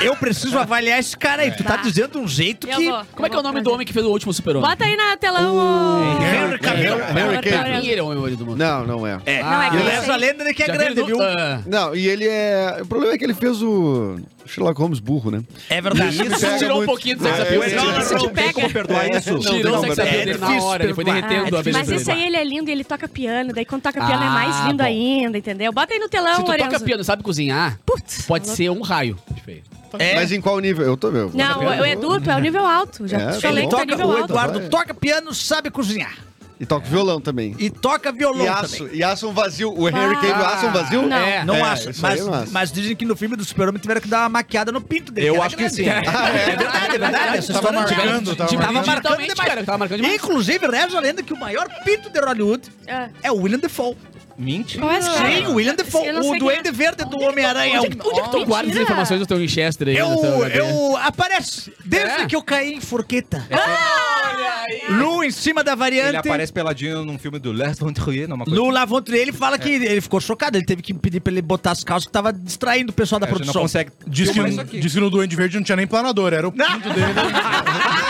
[0.00, 1.50] Eu preciso avaliar esse cara aí.
[1.50, 1.82] Tu tá Tá.
[1.82, 2.88] dizendo de um jeito Eu que.
[2.90, 3.02] vou.
[3.12, 4.68] Como é que é o nome do homem que fez o último super-homem?
[4.70, 6.22] Bota aí na telão o...
[6.22, 6.94] Henry Cavill.
[6.94, 7.90] Henry Cavill.
[7.90, 8.58] ele é o homem bonito do mundo.
[8.58, 9.18] Não, não é.
[9.26, 9.42] É.
[9.42, 10.16] Não, é e eu Lesa sei.
[10.16, 11.06] Lenda que é Já grande, viu?
[11.06, 11.22] viu?
[11.22, 12.78] Ah, Não, e ele é.
[12.82, 14.18] O problema é que ele fez o.
[14.48, 15.42] Sherlock Holmes burro, né?
[15.70, 16.22] É verdade.
[16.26, 16.88] Isso Tirou um muito.
[16.88, 17.62] pouquinho do sex Ah, appeal.
[18.00, 18.52] Isso te Tem pega.
[18.54, 19.32] como perdoar isso?
[19.32, 20.84] Não, Tirou não, o sex mas appeal é dele na hora.
[20.84, 23.52] Ele foi derretendo a Mas beleza esse aí ele é lindo e ele toca piano.
[23.52, 25.72] Daí quando toca piano é Ah, mais lindo ainda, entendeu?
[25.72, 28.22] Bota aí no telão, Se tu toca piano sabe cozinhar, Putz.
[28.26, 29.16] pode tá ser um raio.
[29.44, 29.62] Feio.
[29.98, 30.14] É.
[30.16, 30.84] Mas em qual nível?
[30.84, 31.32] Eu tô vendo.
[31.34, 33.06] Não, o Edu, tu é o nível alto.
[33.08, 34.24] Já É, falei que é nível o alto.
[34.24, 34.68] Eduardo vai.
[34.68, 36.14] toca piano, sabe cozinhar.
[36.60, 37.54] E toca violão também.
[37.58, 38.62] E toca violão E também.
[38.64, 39.72] aço, e aço um vazio.
[39.72, 41.02] O Henry Cavill assa um vazio?
[41.02, 41.16] Não.
[41.16, 41.44] É.
[41.44, 44.28] Não É, aí mas, mas dizem que no filme do Super-Homem tiveram que dar uma
[44.28, 45.28] maquiada no pinto dele.
[45.28, 45.84] Eu acho que sim.
[45.88, 47.38] É verdade, é verdade.
[47.38, 49.18] Essa Tava é marcando, tava Tava marcando.
[49.18, 49.34] demais.
[49.48, 50.14] cara, tava marcando demais.
[50.16, 53.96] Inclusive, reza a lenda que o maior pinto de Hollywood Ah, é o William Defoe.
[54.38, 54.82] Mentira.
[54.84, 55.28] Qual é cara?
[55.36, 56.72] Sim, o William Defoe, Eu não o quem duende é.
[56.72, 57.78] verde do Homem-Aranha.
[57.80, 58.82] Onde é que, onde é que tu guarda as mentira.
[58.84, 59.96] informações do teu Winchester aí?
[59.96, 60.08] Eu,
[60.46, 62.26] eu aparece desde É?
[62.26, 63.44] que eu caí em Forqueta.
[63.50, 64.82] Olha aí.
[64.96, 66.08] Lu em cima da variante.
[66.10, 68.60] Ele aparece peladinho num filme do Les Von Trier, numa coisa.
[68.60, 70.56] No Lavontrier, ele fala que ele ficou chocado.
[70.56, 73.26] Ele teve que pedir pra ele botar as calças que tava distraindo o pessoal da
[73.26, 73.62] É, a gente não produção.
[73.62, 74.80] consegue Diz que, filmar no, isso aqui.
[74.80, 77.06] diz que no Duende Verde não tinha nem planador, era o pinto dele.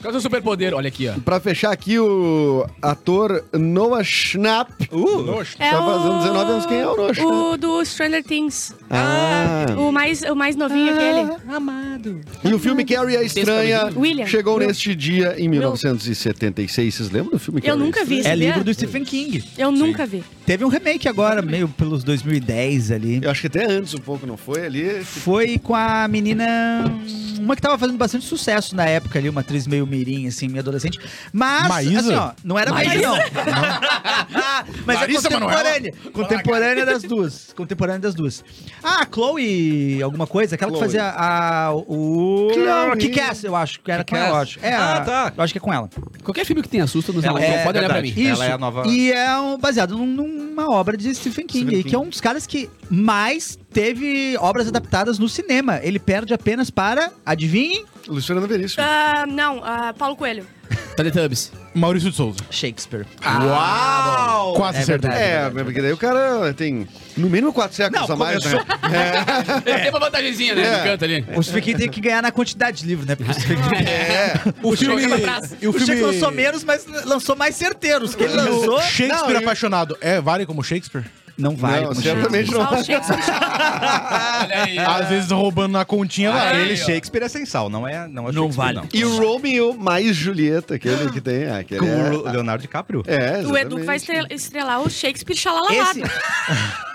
[0.00, 0.74] Qual é o seu superpoder?
[0.74, 1.14] Olha aqui, ó.
[1.20, 4.88] Pra fechar aqui, o ator Noah Schnapp.
[4.92, 5.56] Nojo.
[5.58, 6.66] É Tá fazendo 19 anos.
[6.66, 7.32] Quem é o Noah Schnapp?
[7.32, 8.74] O do Stranger Things.
[8.90, 9.66] Ah.
[9.76, 11.36] O mais, o mais novinho aquele.
[11.54, 12.20] Amado.
[12.44, 14.26] E o filme Carrie a Estranha William.
[14.26, 14.66] chegou Will.
[14.68, 16.94] neste dia em 1976.
[16.94, 18.26] Vocês lembram do filme Eu Carrie a nunca vi.
[18.26, 19.44] É livro do Stephen King.
[19.56, 20.22] Eu nunca vi.
[20.48, 23.20] Teve um remake agora, meio pelos 2010 ali.
[23.22, 24.64] Eu acho que até antes um pouco, não foi?
[24.64, 25.04] Ali.
[25.04, 26.46] Foi com a menina.
[27.38, 30.60] Uma que tava fazendo bastante sucesso na época ali, uma atriz meio mirim, assim, meio
[30.60, 30.98] adolescente.
[31.32, 31.98] Mas, Maísa?
[32.00, 33.14] assim, ó, não era Maísa, não.
[34.86, 35.94] Mas é contemporânea.
[36.14, 37.52] Contemporânea das duas.
[37.54, 38.42] Contemporânea das duas.
[38.82, 40.54] Ah, a Chloe, alguma coisa?
[40.54, 40.80] Aquela Chloe.
[40.80, 42.50] que fazia a, o...
[42.54, 42.96] Chloe.
[42.98, 44.58] Kick-Ass, eu acho que era com ela, eu acho.
[44.62, 45.32] É, Ah, a- tá.
[45.36, 45.88] Eu acho que é com ela.
[46.24, 48.08] Qualquer filme que tenha susto nos Ela é pode olhar pra mim.
[48.08, 48.42] Isso.
[48.42, 51.82] Ela é a nova- E é um- baseado num- numa obra de Stephen King, Stephen
[51.82, 51.88] King.
[51.88, 55.78] que é um dos caras que mais teve obras adaptadas no cinema.
[55.82, 57.84] Ele perde apenas para, adivinhem,
[58.26, 58.82] Fernando Veríssimo.
[58.82, 60.46] Ah, não, ah, Paulo Coelho.
[60.98, 61.52] Teletubbies.
[61.74, 62.40] Maurício de Souza.
[62.50, 63.06] Shakespeare.
[63.24, 64.54] Uau!
[64.54, 65.10] Quase É acertou.
[65.10, 65.58] verdade.
[65.58, 68.58] É, porque daí o cara tem no mínimo quatro séculos Não, a mais, né?
[69.64, 70.62] Tem uma vantagemzinha, né?
[70.66, 70.78] É.
[70.78, 71.24] No canto ali.
[71.36, 73.14] O Stephen King tem que ganhar na quantidade de livros, né?
[73.14, 73.84] Porque o Stephen King...
[73.88, 74.34] É.
[74.62, 75.02] O filme.
[75.60, 76.02] E o O Shakespeare filme.
[76.02, 78.14] lançou menos, mas lançou mais certeiros.
[78.14, 78.80] Que ele lançou...
[78.82, 79.96] Shakespeare Não, e- apaixonado.
[80.00, 81.04] É, vale como Shakespeare?
[81.38, 81.82] Não vai.
[81.82, 82.66] Não, certamente não.
[82.82, 83.18] Shakespeare.
[84.42, 84.78] Olha aí.
[84.78, 86.54] Às vezes roubando na continha lá.
[86.54, 86.76] Ele.
[86.76, 88.78] Shakespeare é sem sal, não é, não é Não vale.
[88.78, 88.88] não.
[88.92, 91.48] E o Romeo mais Julieta, aquele que tem.
[91.48, 93.02] Aquele Com é, o Leonardo DiCaprio.
[93.06, 93.96] é, O Edu que vai
[94.30, 96.00] estrelar o Shakespeare Esse, xalalalado.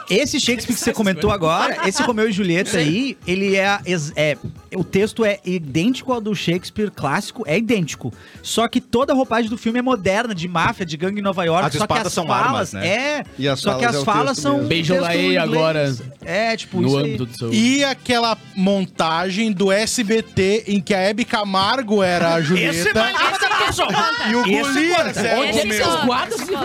[0.10, 3.80] esse Shakespeare que você comentou agora, esse Romeu e Julieta aí, ele é,
[4.16, 4.38] é.
[4.76, 8.12] O texto é idêntico ao do Shakespeare clássico, é idêntico.
[8.42, 11.44] Só que toda a roupagem do filme é moderna, de máfia, de gangue em Nova
[11.46, 11.66] York.
[11.68, 12.88] As só que espadas as são falas, armas, né?
[12.88, 13.24] É.
[13.38, 14.33] E as só que falas as é falas
[14.68, 15.96] Beijo texto lá aí agora.
[16.26, 17.04] É, tipo, No isso aí.
[17.04, 17.54] âmbito do seu...
[17.54, 22.76] E aquela montagem do SBT em que a Hebe Camargo era a Julieta.
[22.76, 23.14] Esse vai
[24.30, 25.64] E o Golias era o Romeu.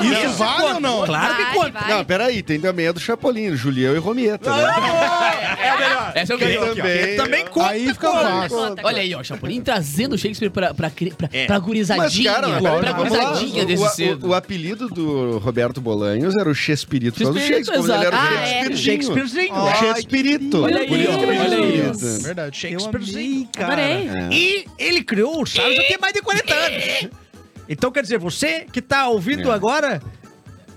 [0.03, 0.13] e-.
[0.13, 1.05] Isso vale ou não?
[1.07, 1.81] Claro que conta.
[1.89, 4.69] Não, peraí, tem também a do Chapolin, Julião e Romieta, né?
[6.15, 6.75] Essa é o ganhou.
[6.75, 7.17] Também.
[7.17, 7.69] Também conta.
[7.69, 8.21] Aí fica conta.
[8.25, 8.57] fácil.
[8.59, 12.33] Conta, Olha aí, ó, Chapolin trazendo o Shakespeare pra, pra, pra, pra gurizadinha.
[12.33, 14.29] Mas, cara, pra, gurizadinha o, desse o- cedo.
[14.29, 17.85] o apelido do Roberto Bolanhos era o Chespirito, por causa do Chespirito, Shakespeare.
[17.85, 18.17] Ele era o exato.
[18.17, 18.63] Ah, é.
[18.77, 19.03] Shakespearezinho.
[19.03, 19.55] Shakespearezinho.
[19.55, 20.63] O Chespirito.
[20.65, 21.73] Olha aí, isso que ele olha aí.
[21.89, 22.23] Chespirito.
[22.23, 22.57] Verdade.
[22.57, 23.81] Shakespearezinho, cara.
[23.83, 24.29] É.
[24.33, 27.09] E ele criou o Chaves já tem mais de 40 anos.
[27.69, 29.55] Então, quer dizer, você que tá ouvindo É.
[29.55, 30.01] agora,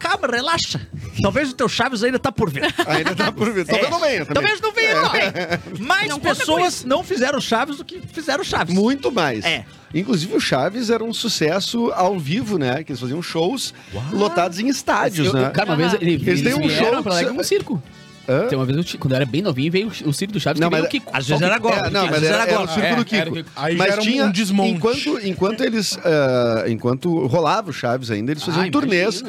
[0.01, 0.81] calma, relaxa.
[1.21, 2.63] Talvez o teu Chaves ainda tá por vir.
[2.87, 3.65] Ainda tá por ver.
[3.65, 4.33] Talvez não venha também.
[4.33, 5.33] Talvez não venha, não venha.
[5.79, 8.73] Mais Não pessoas não fizeram Chaves do que fizeram Chaves.
[8.73, 9.45] Muito mais.
[9.45, 9.65] É.
[9.93, 12.83] Inclusive o Chaves era um sucesso ao vivo, né?
[12.83, 13.73] Que eles faziam shows
[14.11, 15.49] lotados em estádios, Eu- né?
[15.49, 17.81] Cara, uma vez ele, Eles eles têm um show pra lá um circo.
[18.29, 18.47] Hã?
[18.47, 20.69] Tem uma vez, eu quando eu era bem novinho, veio o circo do Chaves, Não,
[20.69, 21.11] que veio mas o Kiko.
[21.13, 21.79] às vezes era golpe.
[21.79, 23.49] É, não, mas era, era o É, do o Kiko.
[23.55, 24.71] Aí já mas era tinha, um desmonte.
[24.71, 29.23] Enquanto, enquanto eles, ah, enquanto rolava o Chaves ainda, eles faziam Ah, turnês,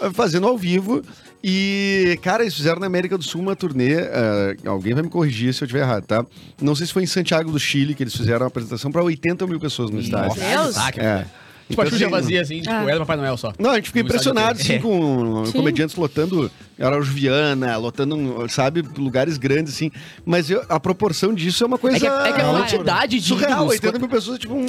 [0.00, 1.02] ah, fazendo ao vivo.
[1.48, 3.94] E, cara, eles fizeram na América do Sul uma turnê.
[4.00, 6.24] ah, alguém vai me corrigir se eu estiver errado, tá?
[6.60, 9.46] Não sei se foi em Santiago do Chile que eles fizeram a apresentação para 80
[9.46, 10.40] mil pessoas no estádio.
[10.40, 10.76] Deus.
[10.90, 11.26] Que- É.
[11.68, 12.84] Tipo, a Então, Xuxa assim, vazia, assim, tipo, Ah.
[12.88, 13.52] era Papai Noel só.
[13.58, 14.82] Não, a gente fica impressionado, assim, inteiro.
[14.84, 15.52] com Sim.
[15.52, 19.90] comediantes lotando Araújo Viana, lotando, sabe, lugares grandes, assim.
[20.24, 21.96] Mas eu- a proporção disso é uma coisa...
[21.96, 23.72] É que, é que a quantidade de Surreal, ídolos...
[23.72, 24.54] 80 mil pessoas, tipo...
[24.54, 24.68] Uma,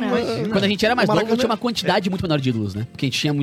[0.51, 2.87] Quando a gente era mais novo, tinha uma quantidade muito menor de ídolos, né?
[2.91, 3.33] Porque a gente tinha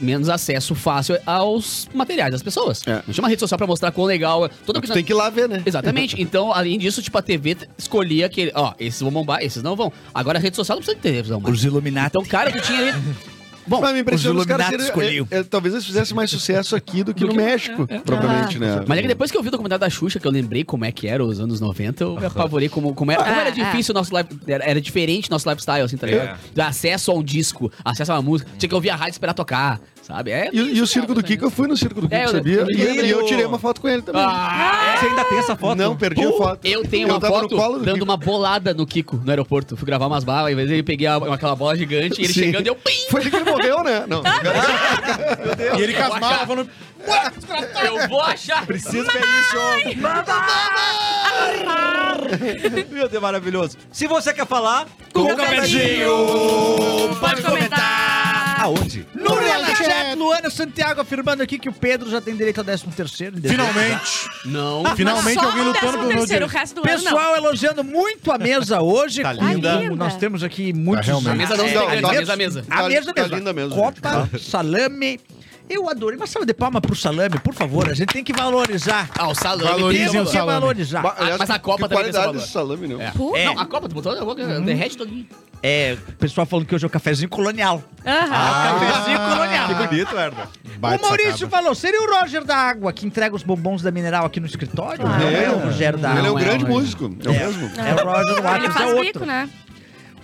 [0.00, 2.86] menos acesso fácil aos materiais das pessoas.
[2.86, 3.02] É.
[3.06, 4.46] Não tinha uma rede social pra mostrar quão legal...
[4.46, 4.50] é.
[4.64, 5.62] Todo Tu tem que ir lá ver, né?
[5.66, 6.16] Exatamente.
[6.22, 9.92] Então, além disso, tipo, a TV escolhia que, ó, esses vão bombar, esses não vão.
[10.14, 11.54] Agora a rede social não precisa de televisão mais.
[11.54, 12.08] Os Illuminati.
[12.08, 12.92] Então, cara, tu tinha ali
[13.66, 15.26] Bom, Mas me impressiona os os caras escolhiam.
[15.30, 18.84] é, é, Talvez eles fizessem mais sucesso aqui do que no México, propriamente, né?
[18.86, 20.84] Mas é que depois que eu vi o documentário da Xuxa, que eu lembrei como
[20.84, 23.52] é que era os anos 90, eu me apavorei como, como, era, como era Ah,
[23.52, 26.38] difícil o nosso life, era, era diferente nosso lifestyle, assim, tá ligado?
[26.54, 29.12] Do acesso a um disco, acesso a uma música, tinha que ouvir a rádio e
[29.12, 30.30] esperar tocar, sabe?
[30.30, 32.26] É E, e o circo cara, do Kiko, eu fui no circo do Kiko, É,
[32.28, 32.66] sabia?
[32.68, 34.22] E, eu- e eu tirei uma foto com ele também.
[34.24, 35.78] Ah, Você ainda tem essa foto?
[35.78, 36.60] Não, perdi a foto.
[36.66, 38.04] eu tenho uma foto dando Kiko.
[38.04, 39.76] uma bolada no Kiko, no aeroporto.
[39.76, 42.40] Fui gravar umas balas, e às vezes eu peguei aquela bola gigante, e ele Sim.
[42.44, 42.74] chegando e eu...
[42.74, 42.90] Pim!
[43.10, 44.04] Foi ele que ele morreu, né?
[44.08, 44.22] Não.
[45.78, 46.70] E ele com as malas falando.
[47.84, 48.64] Eu vou achar!
[48.66, 49.56] Preciso ver isso.
[52.90, 53.76] Meu Deus, maravilhoso.
[53.92, 56.08] Se você quer falar, Com o cafezinho.
[57.20, 58.56] Pode comentar.
[58.60, 59.06] aonde?
[59.14, 59.88] No Relaxet,
[60.22, 63.36] Luana Santiago afirmando aqui que o Pedro já tem direito a 13 terceiro.
[63.40, 64.28] Finalmente.
[64.44, 64.84] Não.
[64.96, 66.50] Finalmente Só alguém no lutando pelo meu terceiro, o direito.
[66.52, 67.04] resto do ano não.
[67.04, 69.22] Pessoal elogiando muito a mesa hoje.
[69.22, 69.78] Tá com- linda.
[69.88, 71.06] com- Nós temos aqui muitos...
[71.06, 71.32] realmente.
[71.32, 72.64] A mesa não Não, tá- a mesa, a mesa.
[72.70, 73.36] A Tá- mesa tá mesmo.
[73.36, 75.20] linda mesmo, Copa, salame.
[75.70, 76.18] Eu adorei.
[76.18, 77.88] Uma salva de palma pro salame, por favor.
[77.88, 79.08] A gente tem que valorizar.
[79.16, 79.62] Ah, o salame.
[79.70, 80.60] Valorizem tem o Temos que salame.
[80.60, 81.02] valorizar.
[81.02, 83.04] Ba- aliás, mas a Copa que também tem qualidade esse desse salame, né?
[83.06, 83.10] É.
[83.12, 83.34] Pô.
[83.36, 83.44] É.
[83.46, 85.26] Não, a Copa, tu botou na boca, derrete todinho.
[85.62, 87.82] É, o pessoal falando que hoje é o cafezinho colonial.
[88.04, 88.80] Aham.
[88.80, 89.68] cafezinho colonial.
[89.68, 90.48] Que bonito, Herda.
[90.78, 91.50] Baita o Maurício sacada.
[91.56, 95.06] falou, seria o Roger da Água que entrega os bombons da Mineral aqui no escritório?
[95.06, 95.18] Ah.
[95.18, 95.50] Não é, É.
[95.50, 96.32] o Rogério da Ele é Água.
[96.32, 97.70] um grande é, músico, é o mesmo?
[97.76, 99.04] É o Roger Ele Waters, é faz outro.
[99.04, 99.48] bico, né?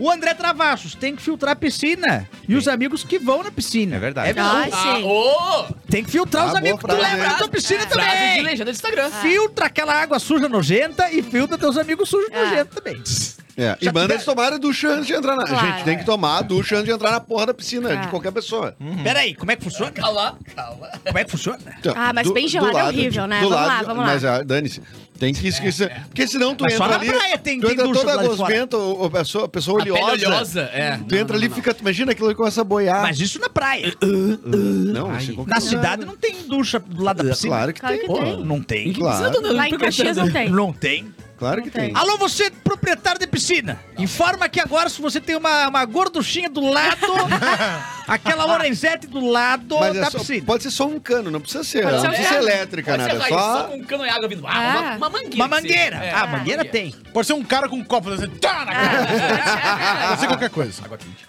[0.00, 2.28] O André Travassos tem que filtrar a piscina.
[2.48, 3.96] E os amigos que vão na piscina.
[3.96, 4.30] É verdade.
[4.30, 4.70] É verdade.
[4.72, 5.74] Ai, sim.
[5.90, 7.32] Tem que filtrar os Ah, amigos boa que tu frase, leva hein?
[7.32, 8.42] na tua piscina Frase de também.
[8.44, 9.10] legenda do Instagram.
[9.10, 12.44] Filtra aquela água suja nojenta e filtra teus amigos sujos Ah.
[12.44, 13.02] nojentos também.
[13.58, 15.44] É, e Já manda tiver- eles tomarem a ducha antes de entrar na...
[15.44, 15.66] Claro.
[15.66, 18.06] Gente, tem que tomar a ducha antes de entrar na porra da piscina, de Ah.
[18.06, 18.76] qualquer pessoa.
[19.02, 19.90] Peraí, como é que funciona?
[19.90, 20.88] Calma, calma.
[21.04, 21.58] Como é que funciona?
[21.78, 23.40] Então, Ah, mas bem gelado é horrível, né?
[23.40, 24.12] do Vamos lá, lado- vamos lá.
[24.12, 24.80] Mas, ah, dane-se.
[25.18, 25.90] Tem que esquecer.
[26.06, 27.10] Porque senão tu Mas só entra na ali...
[27.12, 29.80] praia tem- tu tem entra ducha toda do de gosmenta, ou, ou pessoa, a pessoa
[29.80, 30.26] A pele oleosa.
[30.28, 31.00] oleosa, é.
[31.08, 31.74] Tu entra ali e fica...
[31.74, 33.02] tu Imagina aquilo que começa a boiar.
[33.02, 33.92] Mas isso na praia.
[34.00, 37.48] não, isso qualquer Na cidade não tem ducha do lado da piscina.
[37.56, 38.06] Claro que Claro tem.
[38.06, 38.44] que tem.
[38.44, 38.92] Não tem.
[38.92, 39.52] Claro.
[39.52, 40.48] Lá em Caxias não tem.
[40.50, 41.12] Não tem.
[41.38, 41.92] Claro que tem.
[41.92, 41.96] tem.
[41.96, 43.78] Alô, você proprietário de piscina.
[43.96, 46.96] Informa que agora, se você tem uma, uma gorduchinha do lado,
[48.08, 50.44] aquela Lorenzetti do lado Mas é da só- piscina.
[50.44, 51.82] pode ser só um cano, não precisa ser.
[51.82, 52.48] Pode não ser um precisa ser cano.
[52.48, 53.14] elétrica, Pode nada.
[53.14, 53.74] ser raiz, só só.
[53.74, 54.46] um cano e água vindo.
[54.46, 54.78] Ah, Ah.
[54.80, 55.36] uma, uma mangueira.
[55.44, 55.74] Uma que seja.
[55.78, 55.96] mangueira.
[56.04, 56.90] É, ah, mangueira tem.
[57.12, 60.08] Pode ser um cara com um copo fazendo tá na cara.
[60.08, 60.82] Pode ser qualquer coisa.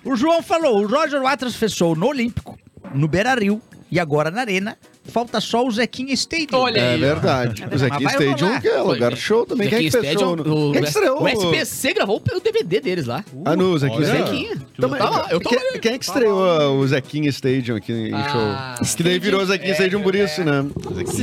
[0.04, 2.58] O João falou, o Roger Waters fez show no Olímpico,
[2.94, 4.78] no Beira-Rio e agora na Arena.
[5.10, 6.58] Falta só o Zequinha Stadium.
[6.60, 7.00] Olha É aí.
[7.00, 7.62] verdade.
[7.62, 7.68] verdade.
[7.72, 9.68] Mas vai Stadium, que é lugar Foi, show também.
[9.70, 10.12] Quem é que Zequinha?
[10.14, 11.24] Stadium, no- o, Quem é estreou?
[11.24, 13.24] o SPC gravou o DVD deles lá.
[13.46, 14.06] Ah, no Zequinha Olha.
[14.08, 14.26] Stadium.
[14.28, 14.68] Zequinha.
[14.78, 15.80] Então, tava lá, eu tava quem, lá.
[15.80, 18.86] quem é que estreou o Zequinha Stadium aqui em Ah, show?
[18.98, 20.66] Que daí virou Zequinha Stadium por isso, né?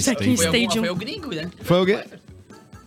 [0.00, 0.82] Zequinha Foi, algum, Stadium.
[0.84, 1.50] foi o gringo, né?
[1.62, 1.98] Foi alguém...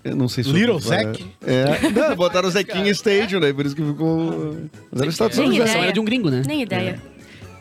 [0.01, 1.25] Eu não sei se Little Zack?
[1.45, 1.89] É.
[1.89, 4.55] Não, botaram o Zequinha Stadium, daí por isso que ficou...
[4.91, 5.77] Mas era o Nem ideia.
[5.77, 6.41] era de um gringo, né?
[6.47, 7.01] Nem ideia.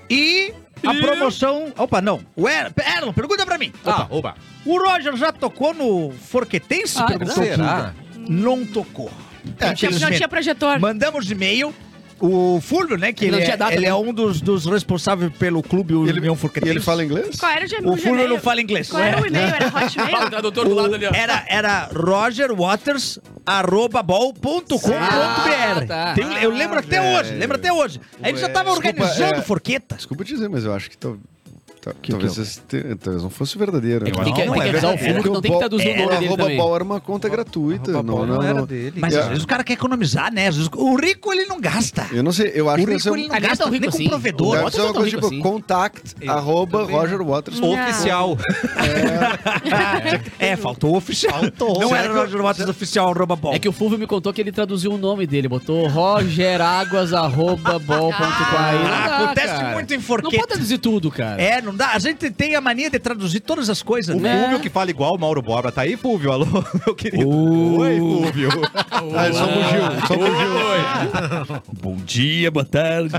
[0.08, 0.52] E
[0.86, 1.72] a promoção...
[1.76, 2.20] Opa, não.
[2.36, 3.72] O Er- Erlon, pergunta pra mim.
[3.84, 4.34] Ah, oba.
[4.64, 6.98] O Roger já tocou no Forquetense?
[6.98, 7.94] Ah, Perguntou será?
[8.16, 9.10] Não tocou.
[9.60, 10.78] É, Não tinha, não tinha projetor.
[10.78, 11.74] Mandamos e-mail.
[12.20, 13.12] O Fulvio, né?
[13.12, 13.88] Que Não ele, tinha é, data, ele né?
[13.88, 16.72] é um dos, dos responsáveis pelo clube União E Forquetense.
[16.72, 17.36] ele fala inglês?
[17.38, 18.88] Qual era o O Fulvio não fala inglês.
[18.90, 19.46] Qual era o e-mail?
[19.54, 20.30] Era o Hotmail?
[20.30, 21.10] tradutor do lado ali, ó.
[21.14, 24.94] Era, era rogerwaters.bol.com.br.
[24.98, 26.14] Ah, tá.
[26.14, 27.18] Tem eu lembro até velho.
[27.20, 28.00] hoje, lembro até hoje.
[28.22, 29.96] Aí ele já tava Desculpa, organizando é- forqueta.
[29.96, 30.96] Desculpa dizer, mas eu acho que...
[30.98, 31.16] tal-
[31.80, 34.08] tal- Que talvez, que esse te- talvez não fosse verdadeiro.
[34.08, 34.24] É que né?
[34.24, 35.12] que, Não, tem que é avisar o verdade.
[35.14, 36.56] fundo que não tem que traduzir o o nome dele arroba também.
[36.58, 37.92] ball era uma conta gratuita.
[37.92, 38.94] Não, não, não, era dele.
[39.00, 39.20] Mas É.
[39.20, 40.48] às vezes o cara quer economizar, né?
[40.48, 42.06] Às vezes o rico ele não gasta.
[42.12, 43.82] Eu não sei, eu acho O que ser rico um- ele não gasta tão rico
[43.82, 44.08] nem com assim.
[44.08, 44.56] provedor.
[44.58, 45.40] Deve ser uma é coisa rico tipo assim.
[45.42, 47.60] contact, arroba Roger Waters.
[47.60, 47.70] Não.
[47.72, 48.36] Oficial.
[50.38, 51.40] É, faltou o oficial.
[51.80, 53.54] Não era Roger Waters oficial, arroba bol.
[53.54, 58.12] É que o Fulvio me contou que ele traduziu o nome dele, botou rogeraguas.bol.com.
[58.18, 60.36] Ah, acontece muito em Não forqueta.
[60.36, 61.40] pode traduzir tudo, cara.
[61.40, 61.90] É, não dá.
[61.92, 64.44] A gente tem a mania de traduzir todas as coisas, O né?
[64.44, 65.70] Fúvio que fala igual o Mauro Borba.
[65.72, 66.32] Tá aí, Fúvio?
[66.32, 66.46] Alô,
[66.86, 67.28] meu querido.
[67.28, 68.48] Oi, Fúvio.
[68.98, 71.62] Ah, só fugiu, só fugiu.
[71.80, 73.14] Bom dia, boa tarde.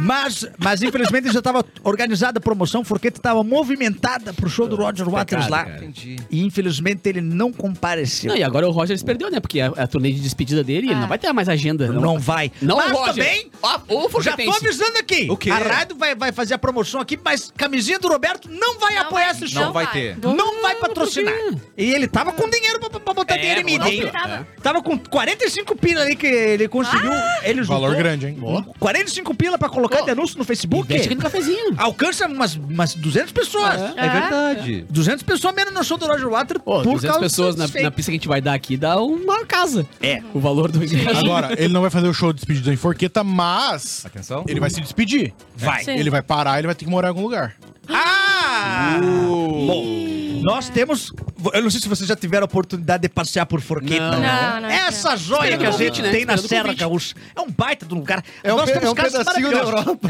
[0.00, 5.08] mas, mas infelizmente já estava organizada a promoção, porque estava movimentada pro show do Roger
[5.08, 5.64] Waters lá.
[5.64, 5.88] cara.
[6.30, 8.28] E infelizmente ele não compareceu.
[8.30, 9.40] Não, e agora o Roger se perdeu, né?
[9.40, 11.00] Porque a, a turnê de despedida dele, ele Ah.
[11.00, 11.88] não vai ter mais agenda.
[11.88, 12.50] Não, vai.
[12.60, 13.14] Não, mas o Roger.
[13.14, 13.78] também, Ó,
[14.16, 15.28] o já tô avisando aqui.
[15.30, 15.50] O quê?
[15.50, 19.02] A rádio vai, vai fazer a promoção aqui, mas camisinha do Roberto não vai Não
[19.02, 19.62] apoiar vai- esse show.
[19.62, 20.16] Não vai ter.
[20.18, 21.34] Não vai patrocinar.
[21.76, 24.08] E ele tava com dinheiro pra, pra botar É, dinheiro em mídia, não, hein?
[24.10, 24.46] tava.
[24.62, 27.10] Tava com 45 pila ali que ele conseguiu.
[27.42, 28.38] ele juntou Valor grande, hein?
[28.78, 30.84] 45 pila pra colocar Ô, de anúncio no Facebook.
[30.84, 31.74] Investe aqui no cafezinho.
[31.76, 33.74] Alcança umas, umas 200 pessoas.
[33.96, 34.86] É verdade.
[34.88, 37.90] 200 pessoas menos no show do Roger Waters Pô, por 200 causa pessoas na, na
[37.90, 39.86] pista que a gente vai dar aqui dá uma casa.
[40.00, 40.22] É.
[40.32, 41.18] O valor do ingresso.
[41.18, 44.44] Agora, ele não vai fazer o show de despedida em Forqueta, mas Atenção.
[44.46, 45.32] ele vai se despedir.
[45.56, 45.82] Vai.
[45.84, 45.92] Sim.
[45.98, 47.47] Ele vai parar, ele vai ter que morar em algum lugar.
[47.88, 48.98] Ah!
[49.00, 51.12] Bom, nós temos.
[51.52, 54.10] Eu não sei se vocês já tiveram a oportunidade de passear por Forqueta.
[54.12, 54.20] Não.
[54.20, 54.50] né?
[54.54, 55.16] Não, não, Essa não.
[55.16, 56.10] joia que a gente né?
[56.10, 56.72] tem na Serra.
[56.74, 58.22] Gaúcha é um baita de um lugar.
[58.42, 59.56] É um, Nós temos é um pedacinho da.
[59.58, 60.08] Europa.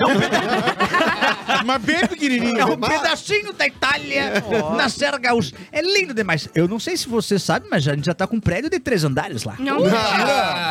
[1.65, 2.59] Mas bem pequenininho.
[2.59, 4.43] É um pedacinho da Itália
[4.77, 5.55] na Serra Gaúcha.
[5.73, 6.49] É lindo demais.
[6.55, 8.79] Eu não sei se você sabe, mas a gente já tá com um prédio de
[8.79, 9.55] três andares lá.
[9.59, 9.81] Não.
[9.81, 9.99] Mentira!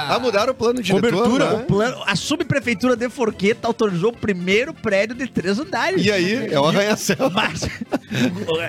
[0.10, 1.56] Ah, mudaram o plano de Cobertura.
[1.56, 6.04] O plano- a subprefeitura de Forqueta autorizou o primeiro prédio de três andares.
[6.06, 7.30] E aí, é o arranha-céu.
[7.34, 7.62] Mas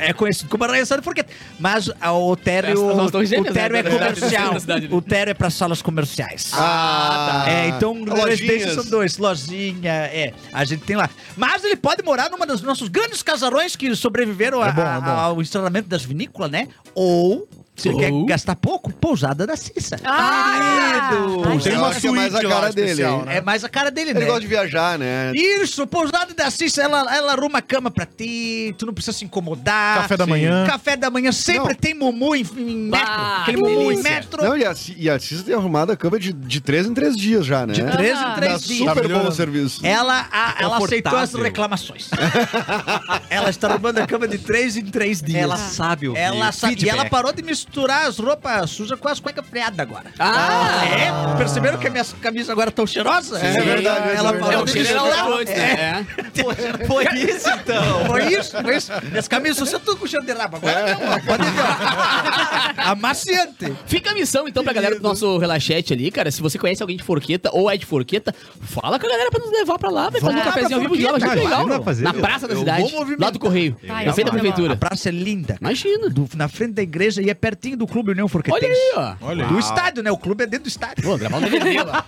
[0.00, 1.32] é conhecido como arranha-céu de Forqueta.
[1.58, 2.36] Mas ah, o
[2.72, 3.78] estamos o térreo né?
[3.78, 4.60] é Da cidade, comercial.
[4.60, 4.88] cidade.
[4.90, 6.50] O térreo é para salas comerciais.
[6.54, 8.74] Ah, É, então lojinhas.
[8.74, 11.08] são dois, lojinha, é, a gente tem lá.
[11.36, 14.84] Mas ele pode morar numa dos nossos grandes casarões que sobreviveram a- É bom, é
[14.84, 16.68] a- ao instalamento das vinícolas, né?
[16.94, 17.48] Ou,
[17.86, 19.96] ele quer gastar pouco, pousada da Cissa.
[20.04, 21.42] Ah, Querido.
[21.62, 23.36] Tem uma que é mais suíte a cara dele, especial, né?
[23.36, 24.24] É mais a cara dele, Ele né?
[24.26, 25.32] gosta de viajar, né?
[25.34, 29.24] Isso, pousada da Cissa, ela, ela arruma a cama pra ti, tu não precisa se
[29.24, 30.02] incomodar.
[30.02, 30.66] Café da manhã.
[30.66, 31.74] Café da manhã sempre Não.
[31.74, 33.06] tem mumu em, em metro.
[33.08, 34.42] Ah, aquele que mumu em metro.
[34.42, 36.94] Não, e a, Ci- e a Cissa tem arrumado a cama de, de três em
[36.94, 37.74] três dias já, né?
[37.74, 38.34] de três em Ah.
[38.36, 38.88] três Dá dias.
[38.88, 39.84] super bom o serviço.
[39.86, 42.08] Ela, a- ela aceitou as reclamações.
[43.30, 45.42] ela está arrumando a cama de três em três dias.
[45.42, 46.20] Ela sabe ouvir.
[46.20, 46.76] Ela sabe.
[46.84, 50.10] E ela parou de misturar as roupas sujas com as cuecas freadas agora.
[50.18, 50.80] Ah!
[50.84, 51.36] É?
[51.36, 53.42] Perceberam que as minhas camisas agora estão cheirosas?
[53.42, 55.26] É verdade, Ela é parou É, o de cheiro era misturar.
[55.26, 56.06] outro antes, né?
[56.16, 56.86] É.
[56.86, 57.78] Foi isso, então.
[58.08, 58.92] Foi isso, foi isso.
[59.10, 60.56] Minhas camisas são tudo com cheiro de rabo.
[60.56, 61.60] Agora não, ó, pode ver.
[61.60, 62.90] ó.
[62.92, 63.72] Amaciante.
[63.86, 66.30] Fica a missão, então, pra galera do nosso relaxete ali, cara.
[66.30, 69.40] Se você conhece alguém de Forqueta ou é de Forqueta, fala com a galera pra
[69.44, 71.82] nos levar pra lá, vai fazer um cafezinho ao vivo de lá, vai ser legal.
[71.82, 73.76] Fazer, Na praça da cidade, lá do Correio.
[73.82, 74.38] Na frente da vai.
[74.38, 74.76] A prefeitura.
[74.76, 75.56] praça é linda.
[75.60, 76.12] Imagina.
[76.34, 78.64] Na frente da igreja e é pertinho do Clube União Forquetense.
[78.64, 79.26] Olha aí, ó.
[79.26, 79.52] Olha aí.
[79.52, 80.10] Do estádio, né?
[80.12, 81.02] O clube é dentro do estádio.
[81.04, 82.04] Vou gravar um DVD lá.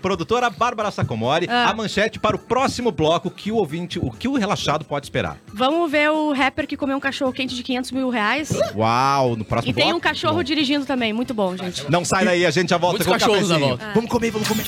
[0.00, 1.68] Produtora Bárbara Sacomori, Ah.
[1.70, 5.36] a manchete para o próximo bloco, que o ouvinte, o que o relaxado pode esperar.
[5.52, 8.50] Vamos ver o rapper que comeu um cachorro quente de 500 mil reais.
[8.74, 9.98] Uau, no próximo E tem bloco.
[9.98, 10.42] um cachorro Bom.
[10.44, 11.12] dirigindo também.
[11.12, 11.90] Muito bom, gente.
[11.90, 13.90] Não sai daí, a gente já volta Muitos com o cachorros na volta.
[13.94, 14.64] Vamos comer, vamos comer.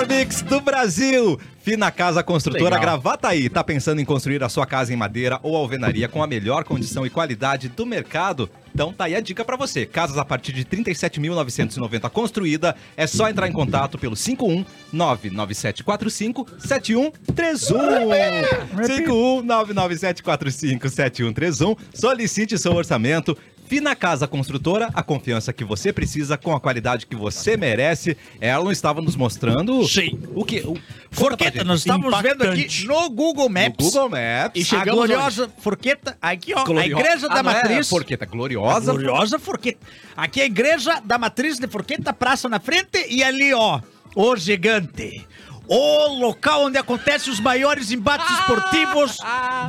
[0.00, 1.38] Melhor mix do Brasil.
[1.62, 2.80] Fina Casa Construtora Legal.
[2.80, 3.48] Gravataí.
[3.48, 7.04] Tá pensando em construir a sua casa em madeira ou alvenaria com a melhor condição
[7.04, 8.48] e qualidade do mercado?
[8.74, 9.84] Então tá aí a dica pra você.
[9.84, 12.74] Casas a partir de 37.990 construída.
[12.96, 18.86] É só entrar em contato pelo 51 99745 7131.
[18.86, 21.76] 51 99745 7131.
[21.92, 23.36] Solicite seu orçamento.
[23.70, 28.16] Fina Casa Construtora, a confiança que você precisa com a qualidade que você merece.
[28.40, 30.18] Ela estava nos mostrando Sim.
[30.34, 30.58] o que?
[30.66, 30.76] O,
[31.08, 32.86] Forqueta, nós estamos vendo aqui Impactante.
[32.88, 33.76] no Google no Maps.
[33.86, 34.56] Google Maps.
[34.56, 37.88] E a chegamos gloriosa Forqueta, aqui ó, Glorio- a Igreja Ah, da é Matriz.
[37.88, 38.92] Forqueta, A gloriosa.
[38.92, 39.86] gloriosa Forqueta.
[40.16, 43.80] Aqui é a Igreja da Matriz de Forqueta, praça na frente e ali ó,
[44.16, 45.24] o gigante.
[45.72, 49.18] O local onde acontecem os maiores embates esportivos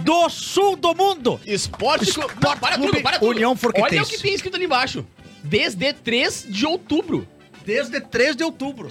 [0.03, 1.39] do sul do mundo.
[1.45, 2.33] Esporte Clube.
[2.33, 3.29] Esporte Para Clube tudo, para tudo.
[3.29, 3.95] União Forquetense.
[3.97, 5.05] Olha o que tem escrito ali embaixo.
[5.43, 7.27] Desde 3 de outubro.
[7.63, 8.89] Desde 3 de outubro.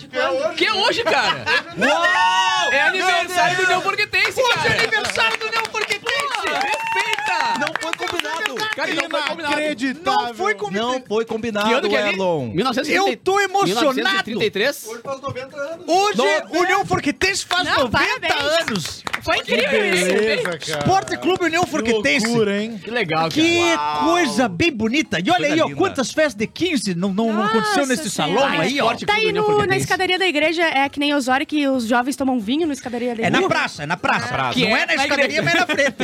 [0.57, 1.45] Que é hoje, cara.
[1.77, 2.73] Uau!
[2.73, 4.69] É aniversário do União Forquetense, Hoje cara.
[4.69, 6.47] é aniversário do União Forquetense!
[6.47, 7.00] Respeita.
[7.59, 8.55] Não foi combinado.
[8.77, 9.55] Cara, não foi combinado.
[9.55, 10.27] Inacreditável.
[10.27, 10.89] Não foi combinado.
[10.93, 12.13] Não foi combinado, Que ano que é?
[12.13, 12.47] Elon.
[12.49, 13.11] 1930.
[13.11, 13.95] Eu tô emocionado.
[13.95, 14.89] 1933?
[15.03, 15.85] Faz 90 anos.
[15.89, 16.59] Hoje, Noventa.
[16.59, 18.61] União Forquetense faz Não, 90 parabéns.
[18.69, 19.05] anos.
[19.23, 20.05] Foi incrível isso.
[20.07, 20.79] Beleza, cara.
[20.81, 22.27] Esporte Clube União Que Forquetense.
[22.27, 22.81] loucura, hein?
[22.83, 23.31] Que legal, cara.
[23.31, 23.61] Que
[24.05, 25.19] coisa bem bonita.
[25.19, 25.77] E olha Coisa aí, ó, linda.
[25.77, 28.41] quantas festas de 15 não, não, não aconteceu nesse Senhora.
[28.41, 28.95] salão aí, ó.
[28.95, 32.39] Tá aí no, na escadaria da igreja, é que nem Osório, que os jovens tomam
[32.41, 33.41] vinho na escadaria da É igreja.
[33.43, 34.29] na praça, é na praça.
[34.29, 34.45] praça.
[34.47, 35.95] Não Que é é na escadaria, mas é na frente.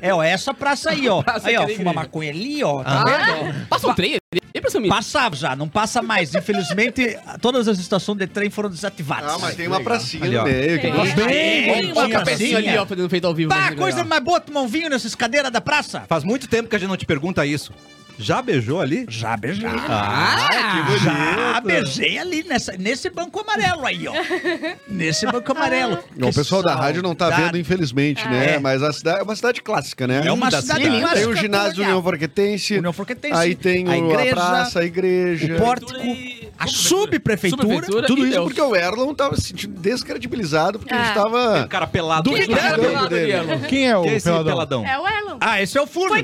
[0.00, 1.22] É, é ó, essa praça aí, ó.
[1.28, 2.82] Praça Aí, ó, que é fuma maconha ali, ó.
[2.82, 3.48] Tá vendo?
[3.50, 3.66] ó?
[3.68, 4.88] Passa um trem aí pra.
[4.88, 6.34] Passava já, não passa mais.
[6.34, 9.32] Infelizmente, todas as estações de trem foram desativadas.
[9.32, 10.44] Ah, mas tem uma pracinha Ali, no ó.
[10.44, 10.80] meio.
[10.80, 10.90] Que
[11.26, 11.92] Tem.
[11.92, 12.58] uma pracinha.
[12.58, 13.52] ali, ó, fazendo feito ao vivo.
[13.52, 16.04] Que coisa mais boa tomar um vinho nessas cadeiras da praça.
[16.08, 17.72] Faz muito tempo que a gente não te pergunta isso.
[18.18, 19.06] Já beijou ali?
[19.08, 19.68] Já beijei.
[19.68, 21.04] Ah, que bonito.
[21.04, 24.12] Já beijei ali nessa, nesse banco amarelo aí, ó.
[24.88, 25.98] Nesse banco amarelo.
[26.20, 28.54] O pessoal da rádio não tá vendo, infelizmente, né?
[28.54, 28.58] É.
[28.58, 30.22] Mas a cidade é uma cidade clássica, né?
[30.26, 31.82] É uma cidade clássica Tem o ginásio.
[31.84, 32.78] União Forquetense.
[32.78, 35.54] União Forquetense, Aí tem a o- a, igreja, praça, a igreja.
[35.54, 36.37] O pórtico.
[36.58, 37.62] A subprefeitura.
[37.62, 38.44] Subprefeitura Tudo isso Deus.
[38.46, 41.22] porque o Erlon tava se sentindo descredibilizado, porque a gente Ah.
[41.22, 41.60] tava...
[41.64, 42.30] Um cara pelado.
[42.30, 43.32] Quem que Duvidando tá pelado dele.
[43.32, 43.60] Erlon?
[43.60, 44.44] Quem é o Que é esse peladão?
[44.52, 44.86] peladão?
[44.86, 45.36] É o Elon.
[45.40, 46.22] Ah, esse é o Fulvio.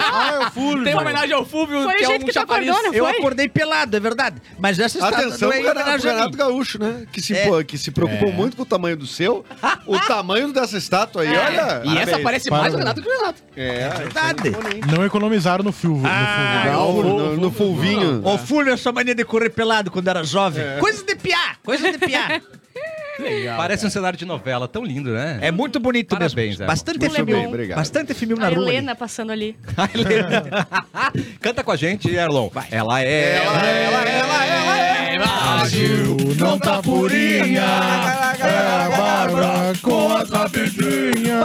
[0.00, 0.84] Ah, é o Fulvio.
[0.84, 2.92] Tem uma homenagem ao Fúvio, Foi que o é jeito um que tu acordou, não
[2.94, 3.18] Eu foi?
[3.18, 4.42] acordei pelado, é verdade.
[4.58, 6.36] Mas essa estátua Atenção, é o Renato, Renato.
[6.36, 7.06] Gaúcho, né?
[7.12, 7.46] Que se, É.
[7.46, 9.44] pô- que se preocupou muito com o tamanho do seu.
[9.86, 11.82] O tamanho dessa estátua aí, olha.
[11.84, 12.78] E essa parece mais o.
[12.78, 13.42] Renato que o Renato.
[13.56, 14.50] É, Verdade.
[14.92, 16.06] Não economizaram no Fulvio.
[16.06, 18.20] Ah, o- no, no fulvinho.
[18.26, 20.64] Ô, Fulvio, essa mania de correr pelado quando era jovem.
[20.80, 22.40] Coisa de piar, coisa de piar.
[23.56, 25.38] Parece um cenário de novela, tão lindo, né?
[25.42, 26.66] É muito bonito Parabéns, mesmo.
[26.66, 27.32] Bastante filme.
[27.32, 27.48] legal.
[27.48, 27.78] Obrigado.
[27.78, 28.68] Bastante filme na A rua.
[28.68, 29.56] Helena passando ali.
[29.76, 30.66] A Helena.
[31.40, 32.50] Canta com a gente, Erlon.
[32.70, 33.36] Ela é.
[33.36, 34.91] Ela, ela, ela, ela é.
[35.26, 37.62] Brasil não tá purinha.
[37.62, 41.40] É a Bárbara com a tapidinha.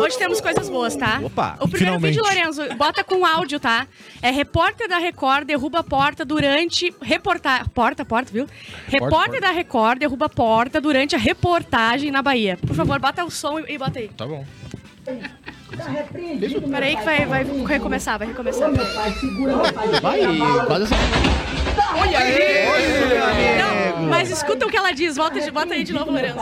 [0.00, 1.20] Hoje temos coisas boas, tá?
[1.22, 2.14] Opa, O primeiro finalmente.
[2.16, 3.86] vídeo, Lorenzo, bota com áudio, tá?
[4.22, 7.66] É repórter da Record derruba a porta durante reportagem.
[7.74, 8.46] Porta, porta, viu?
[8.86, 12.58] repórter da Record derruba a porta durante a reportagem na Bahia.
[12.66, 14.08] Por favor, bota o som e, e bota aí.
[14.08, 14.44] Tá bom.
[16.70, 18.70] Peraí que vai, vai recomeçar, vai recomeçar.
[20.00, 20.20] Vai,
[20.66, 21.51] quase essa...
[21.98, 23.58] Olha aí!
[23.58, 25.16] Não, mas escuta o que ela diz.
[25.16, 26.38] Volta, de- bota aí de novo, Lorenzo.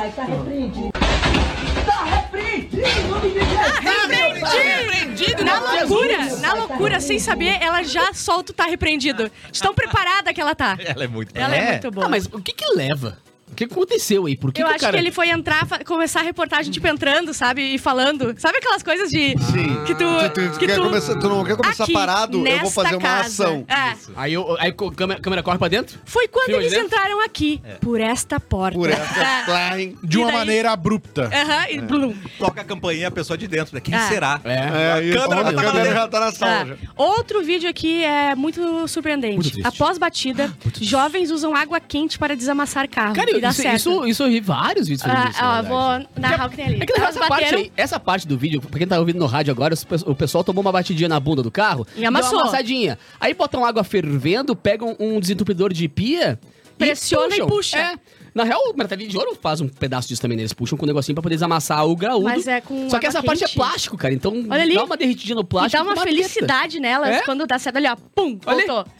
[4.18, 5.44] Repreendido!
[5.44, 9.30] Na loucura, na loucura, sem saber, ela já solta o tá repreendido.
[9.50, 10.76] De tão preparada que ela tá.
[10.84, 11.36] Ela é muito.
[11.36, 11.70] Ela é, É?
[11.72, 12.06] muito boa.
[12.06, 13.18] Ah, mas o que que leva?
[13.50, 14.36] O que aconteceu aí?
[14.36, 14.96] Por que eu que acho cara...
[14.96, 17.62] que ele foi entrar, começar a reportagem, tipo, entrando, sabe?
[17.74, 18.34] E falando.
[18.38, 19.34] Sabe aquelas coisas de.
[19.38, 19.84] Sim.
[19.86, 20.04] Que tu.
[20.34, 22.94] Tu, tu que quer tu- começar- tu não quer começar Aqui, parado, eu vou fazer
[22.94, 23.44] uma casa.
[23.44, 23.64] ação.
[23.68, 23.94] É.
[24.16, 25.98] Aí, eu, aí a câmera, câmera corre pra dentro?
[26.04, 26.86] Foi quando Filma eles dentro?
[26.86, 28.78] entraram aqui, por esta porta.
[28.78, 29.92] Por essa É.
[30.02, 31.24] De uma daí- maneira abrupta.
[31.32, 32.14] Aham, e blum.
[32.38, 33.74] Toca a campainha a pessoa de dentro.
[33.74, 33.80] né?
[33.80, 34.08] Quem Ah.
[34.08, 34.40] será?
[34.44, 35.18] É, isso.
[35.28, 36.62] câmera a tá câmera já tá na sala.
[36.62, 36.74] Ah, já.
[36.96, 39.54] Outro vídeo aqui é muito surpreendente.
[39.54, 39.66] Muito.
[39.68, 43.14] Após batida, jovens usam água quente para desamassar carro.
[43.14, 43.76] Cara, e dá isso, certo.
[43.76, 45.68] isso, isso eu vi vários vídeos falando Ah, ó, verdade.
[45.68, 46.78] vou narrar o que tem ali.
[46.82, 47.58] É que essa parte, bateram.
[47.58, 49.74] aí, essa parte do vídeo, pra quem tá ouvindo no rádio agora,
[50.06, 52.30] o pessoal tomou uma batidinha na bunda do carro E amassou.
[52.30, 52.98] deu uma amassadinha.
[53.20, 56.38] Aí botam água fervendo, pegam um desentupidor de pia
[56.78, 57.48] Pressiona e puxam.
[57.48, 57.78] puxa.
[57.78, 57.94] É.
[58.32, 60.42] Na real, o martelinho de ouro faz um pedaço disso também, né?
[60.42, 62.24] Eles puxam com um negocinho pra poder desamassar o graúdo.
[62.24, 64.14] Mas é com Só que essa parte é plástico, cara.
[64.14, 64.74] Então Olha ali.
[64.74, 65.82] dá uma derretidinha no E plástico.
[65.84, 67.20] dá uma felicidade nelas É?
[67.22, 67.96] quando dá certo ali, ó.
[68.14, 68.92] Pum, Olha voltou.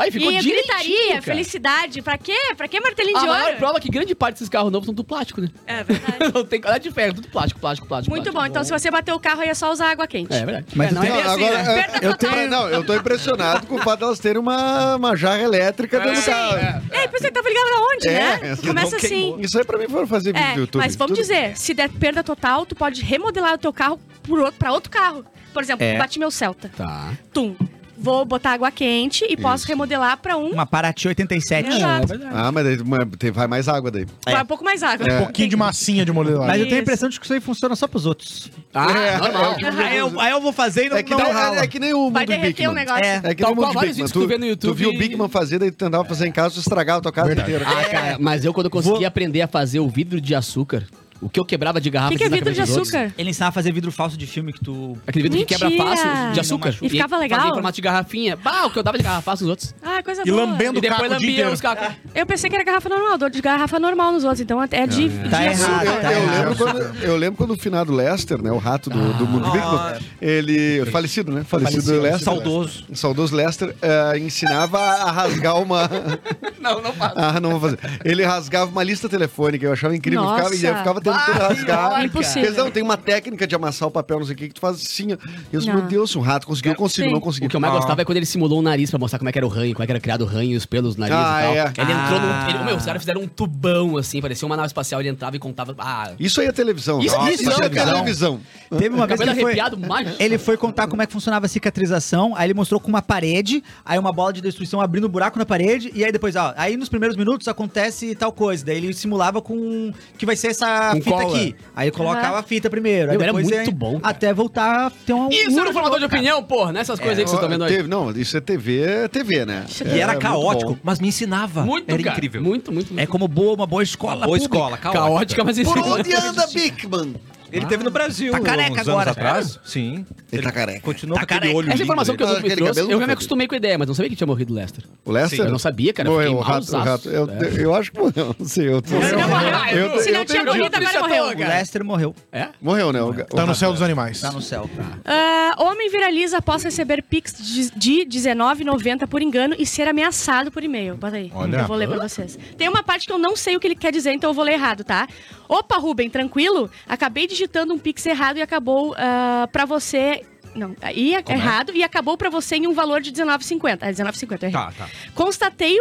[0.00, 1.22] Aí ficou e a gritaria, cara.
[1.22, 2.02] felicidade.
[2.02, 2.36] Pra quê?
[2.56, 3.56] Pra que martelinho A de maior ouro?
[3.58, 5.48] prova é que grande parte desses carros novos são tudo plástico, né?
[5.66, 6.16] É verdade.
[6.34, 8.10] Não tem nada de ferro, tudo plástico, plástico, plástico.
[8.14, 8.32] Muito bom.
[8.32, 8.50] plástico.
[8.52, 10.32] Então, se você bater o carro, aí é só usar água quente.
[10.32, 10.66] É verdade.
[10.74, 11.78] Mas É, não é Não, bem assim, agora, né?
[11.78, 12.34] é, Perda eu, total.
[12.34, 16.00] tenho, não, eu tô impressionado com o fato de elas terem uma, uma jarra elétrica
[16.00, 16.56] dentro do carro.
[16.56, 16.82] é.
[17.02, 18.56] Ei, pensei que tava ligado aonde, É, né?
[18.66, 19.36] Começa assim.
[19.40, 20.82] Isso aí pra mim foram fazer vídeo É, do YouTube.
[20.82, 24.38] mas vamos Tudo- dizer, se der perda total, tu pode remodelar o teu carro por
[24.38, 25.24] outro, pra outro carro.
[25.52, 25.98] Por exemplo, É.
[25.98, 26.70] bati meu Celta.
[26.76, 27.12] Tá.
[27.32, 27.56] Tum.
[28.02, 30.48] Vou botar água quente e posso remodelar pra um.
[30.52, 31.68] Uma Paraty 87.
[31.68, 32.04] Exato.
[32.04, 32.32] É verdade.
[32.34, 34.06] Ah, mas daí mas tem- vai mais água daí.
[34.24, 35.06] Vai um pouco mais água.
[35.12, 36.46] Um pouquinho de massinha de modelagem.
[36.48, 36.82] Mas eu tenho a Isso.
[36.82, 38.50] impressão de que isso aí funciona só pros outros.
[38.72, 39.56] Ah, É, normal.
[39.60, 41.56] é, Aí eu, aí eu vou fazer e não, É que, não nem, rala.
[41.56, 42.74] é, é que nem o mundo Vai derreter o Bigman.
[42.86, 43.04] negócio.
[43.04, 43.20] É.
[43.24, 43.92] É que Tal nem o qual mundo vários Bigman.
[43.94, 46.04] vídeos que tu vê no Tu YouTube viu o e- Bigman fazer, daí tu tentava
[46.04, 47.52] fazer em casa, tu estragava a tua casa Verdade.
[47.52, 47.70] inteira.
[47.70, 50.84] Ah, cara, mas eu quando consegui aprender a fazer o vidro de açúcar,
[51.20, 53.14] o que eu quebrava de O garrafa que, que é vidro de dos outros, açúcar?
[53.18, 54.96] Ele ensinava a fazer vidro falso de filme que tu...
[55.06, 55.88] Aquele vidro que quebra Mentira!
[55.90, 56.74] fácil de açúcar.
[56.82, 57.38] E ficava legal?
[57.38, 58.36] Fazia em formato de garrafinha.
[58.36, 59.74] Bah, o que eu dava de garrafaço nos outros.
[59.82, 60.44] Ah, coisa E boa.
[60.44, 61.88] lambendo E o carro depois o lambia os cacos.
[62.14, 65.08] Eu pensei que era garrafa normal, dou de garrafa normal nos outros, então é de,
[65.08, 65.94] de Tá errado, açúcar.
[65.94, 69.12] Eu, tá eu lembro quando, eu lembro quando o finado Lester, né, o rato do,
[69.14, 72.84] do mundo Bigman, ele, falecido, né, falecido, Lester, Saudoso.
[72.88, 75.88] o saudoso Lester, eh, ensinava a rasgar uma,
[76.58, 77.14] Não, não faço.
[77.16, 80.58] ah, não vou fazer, ele rasgava uma lista telefônica, eu achava incrível, eu ficava, e
[80.64, 80.78] eu Nossa.
[80.78, 82.44] ficava tentando Vai, rasgar, olha, Impossível.
[82.44, 84.60] Eles, não, tem uma técnica de amassar o papel, não sei o que, que tu
[84.60, 85.18] faz assim, e
[85.52, 87.12] eu disse, meu Deus, um rato conseguiu, eu consigo, Sim.
[87.12, 87.48] não O consegui.
[87.48, 89.38] que eu mais gostava é quando ele simulou o nariz pra mostrar como é que
[89.38, 91.16] era o ranho, como é que era criado o ranho e os pelos do nariz
[91.16, 91.54] Ah, e tal.
[91.54, 91.60] é.
[91.60, 92.44] Ele entrou Ah.
[92.46, 92.54] num.
[92.54, 95.38] Ele, meu, os caras fizeram um tubão assim, parecia uma nave espacial, ele entrava e
[95.38, 95.74] contava.
[95.78, 97.00] Ah, Isso aí é televisão.
[97.00, 98.40] Isso- Nossa, isso isso é é televisão.
[98.78, 99.44] Teve uma vez que ele foi...
[99.44, 100.16] arrepiado, mágico.
[100.20, 103.62] Ele foi contar como é que funcionava a cicatrização, aí ele mostrou com uma parede,
[103.84, 106.76] aí uma bola de destruição abrindo um buraco na parede, e aí depois, ó, aí
[106.76, 108.64] nos primeiros minutos acontece tal coisa.
[108.64, 111.36] Daí ele simulava com que vai ser essa fita cola.
[111.36, 111.54] aqui.
[111.74, 113.10] Aí colocava a fita primeiro.
[113.10, 114.10] Aí Meu, era depois muito bom, cara.
[114.14, 115.28] Até voltar a ter um.
[115.30, 117.74] Isso era um formador de opinião, porra, nessas coisas aí que vocês estão vendo aí.
[117.76, 119.64] Teve- não, isso é TV, é TV, né?
[119.94, 120.66] E era É, caótico.
[120.70, 120.80] muito bom.
[120.84, 121.62] Mas me ensinava.
[121.64, 122.16] Muito, Era cara.
[122.16, 122.42] incrível.
[122.42, 123.02] Muito, muito, muito.
[123.02, 124.26] É como boa, uma boa escola.
[124.26, 124.44] Boa pública.
[124.56, 125.02] escola, caótica.
[125.04, 125.72] caótica, mas isso.
[125.72, 127.14] Por onde anda Bigman?
[127.52, 129.10] Ele teve no Brasil Tá careca uns anos agora.
[129.10, 129.60] atrás.
[129.64, 130.04] Sim.
[130.32, 130.80] Ele tá careca.
[130.80, 131.56] Continuou Tá com aquele careca.
[131.58, 132.38] olho Essa lindo informação que o dele.
[132.38, 134.16] Edu me trouxe, cabelo eu já me acostumei com a ideia, mas não sabia que
[134.16, 134.84] tinha morrido o Lester.
[135.04, 135.40] O Lester?
[135.40, 136.08] Eu não sabia, cara.
[136.10, 137.08] Morreu, fiquei o rato, o rato.
[137.08, 137.64] Eu, É.
[137.64, 138.68] eu acho que morreu, não sei.
[138.68, 138.88] Eu tô...
[139.00, 141.24] Se não morreu, Eu- se não eu tinha morrido, agora morreu.
[141.24, 142.14] O Lester morreu.
[142.32, 142.48] É?
[142.60, 143.02] Morreu, né?
[143.02, 144.20] O, ga- o Tá no céu dos animais.
[144.20, 144.68] Tá no céu.
[145.04, 150.62] Ah, homem viraliza após receber pix de de R$19,90 por engano e ser ameaçado por
[150.62, 150.96] e-mail.
[150.96, 151.30] Bota aí.
[151.34, 151.58] Olha.
[151.58, 152.38] Eu vou ler pra vocês.
[152.56, 154.44] Tem uma parte que eu não sei o que ele quer dizer, então eu vou
[154.44, 155.06] ler errado, tá?
[155.48, 156.70] Opa, Rubem, tranquilo?
[156.88, 160.24] Acabei digitando um pix errado e acabou ah, pra você...
[160.54, 163.78] Não, aí é errado e acabou pra você em um valor de R$19,50.
[163.82, 164.50] É R$19,50, eu errei.
[164.50, 164.88] Tá, tá.
[165.14, 165.80] Constatei.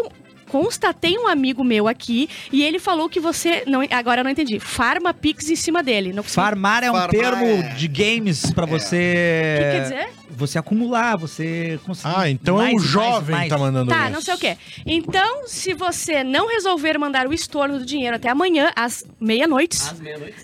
[0.50, 3.64] Constatei um amigo meu aqui e ele falou que você.
[3.66, 4.60] Não, agora eu não entendi.
[4.60, 6.12] Farma Pix em cima dele.
[6.12, 8.96] Não Farmar é um Farmar termo é- de games pra você.
[9.56, 10.10] O que quer dizer?
[10.32, 12.14] Você acumular, você conseguir.
[12.16, 13.44] Ah, então é mais, um mais, jovem mais.
[13.44, 14.14] que tá mandando Tá, isso.
[14.14, 14.58] não sei o quê.
[14.86, 19.78] Então, se você não resolver mandar o estorno do dinheiro até amanhã, às meia-noite,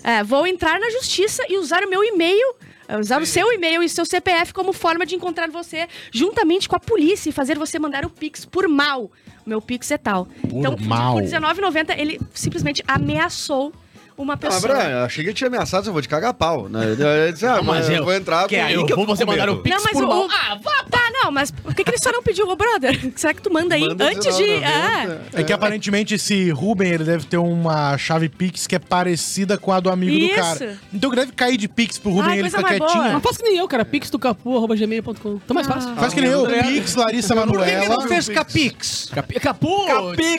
[0.04, 2.54] é, vou entrar na justiça e usar o meu e-mail.
[2.88, 6.76] é, Usar o seu e-mail e seu CPF como forma de encontrar você juntamente com
[6.76, 9.10] a polícia e fazer você mandar o Pix por mal.
[9.46, 10.26] Meu Pix é tal.
[10.44, 11.14] então, mal.
[11.14, 13.72] por R$19,90, ele simplesmente ameaçou
[14.16, 14.60] uma Ah, pessoa.
[14.74, 16.68] Brian, eu achei que ele tinha ameaçado, eu vou te cagar a pau.
[16.68, 16.96] Né?
[16.98, 18.46] Eu disse, ah, mas eu vou entrar.
[18.48, 20.08] Que é aí eu que eu vou você mandar o Pix Não, mas por o.
[20.08, 20.28] mal.
[20.30, 22.98] Ah, vá, tá, não, mas por que, que ele só não pediu, ô brother?
[23.16, 24.44] Será que tu manda aí Manda antes de.
[24.44, 24.62] 19,90.
[24.64, 29.56] Ah, É que aparentemente esse Ruben, ele deve ter uma chave Pix que é parecida
[29.58, 30.28] com a do amigo Isso.
[30.28, 30.78] do cara.
[30.92, 32.90] Então deve cair de Pix pro Ruben e ele coisa fica mais boa.
[32.90, 33.12] quietinho.
[33.14, 33.84] Mas faz que nem eu, cara.
[33.84, 35.38] pixdocapu.gmail.com.
[35.38, 35.94] Tá mais fácil.
[35.96, 39.10] Faz que nem eu, Pix, Larissa Por que que Manoela, não fez Capix?
[39.12, 39.34] Capi...
[39.40, 39.86] Capu!
[39.86, 40.38] Capix.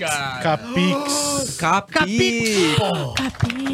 [1.60, 1.82] cara.
[1.82, 3.67] Capix.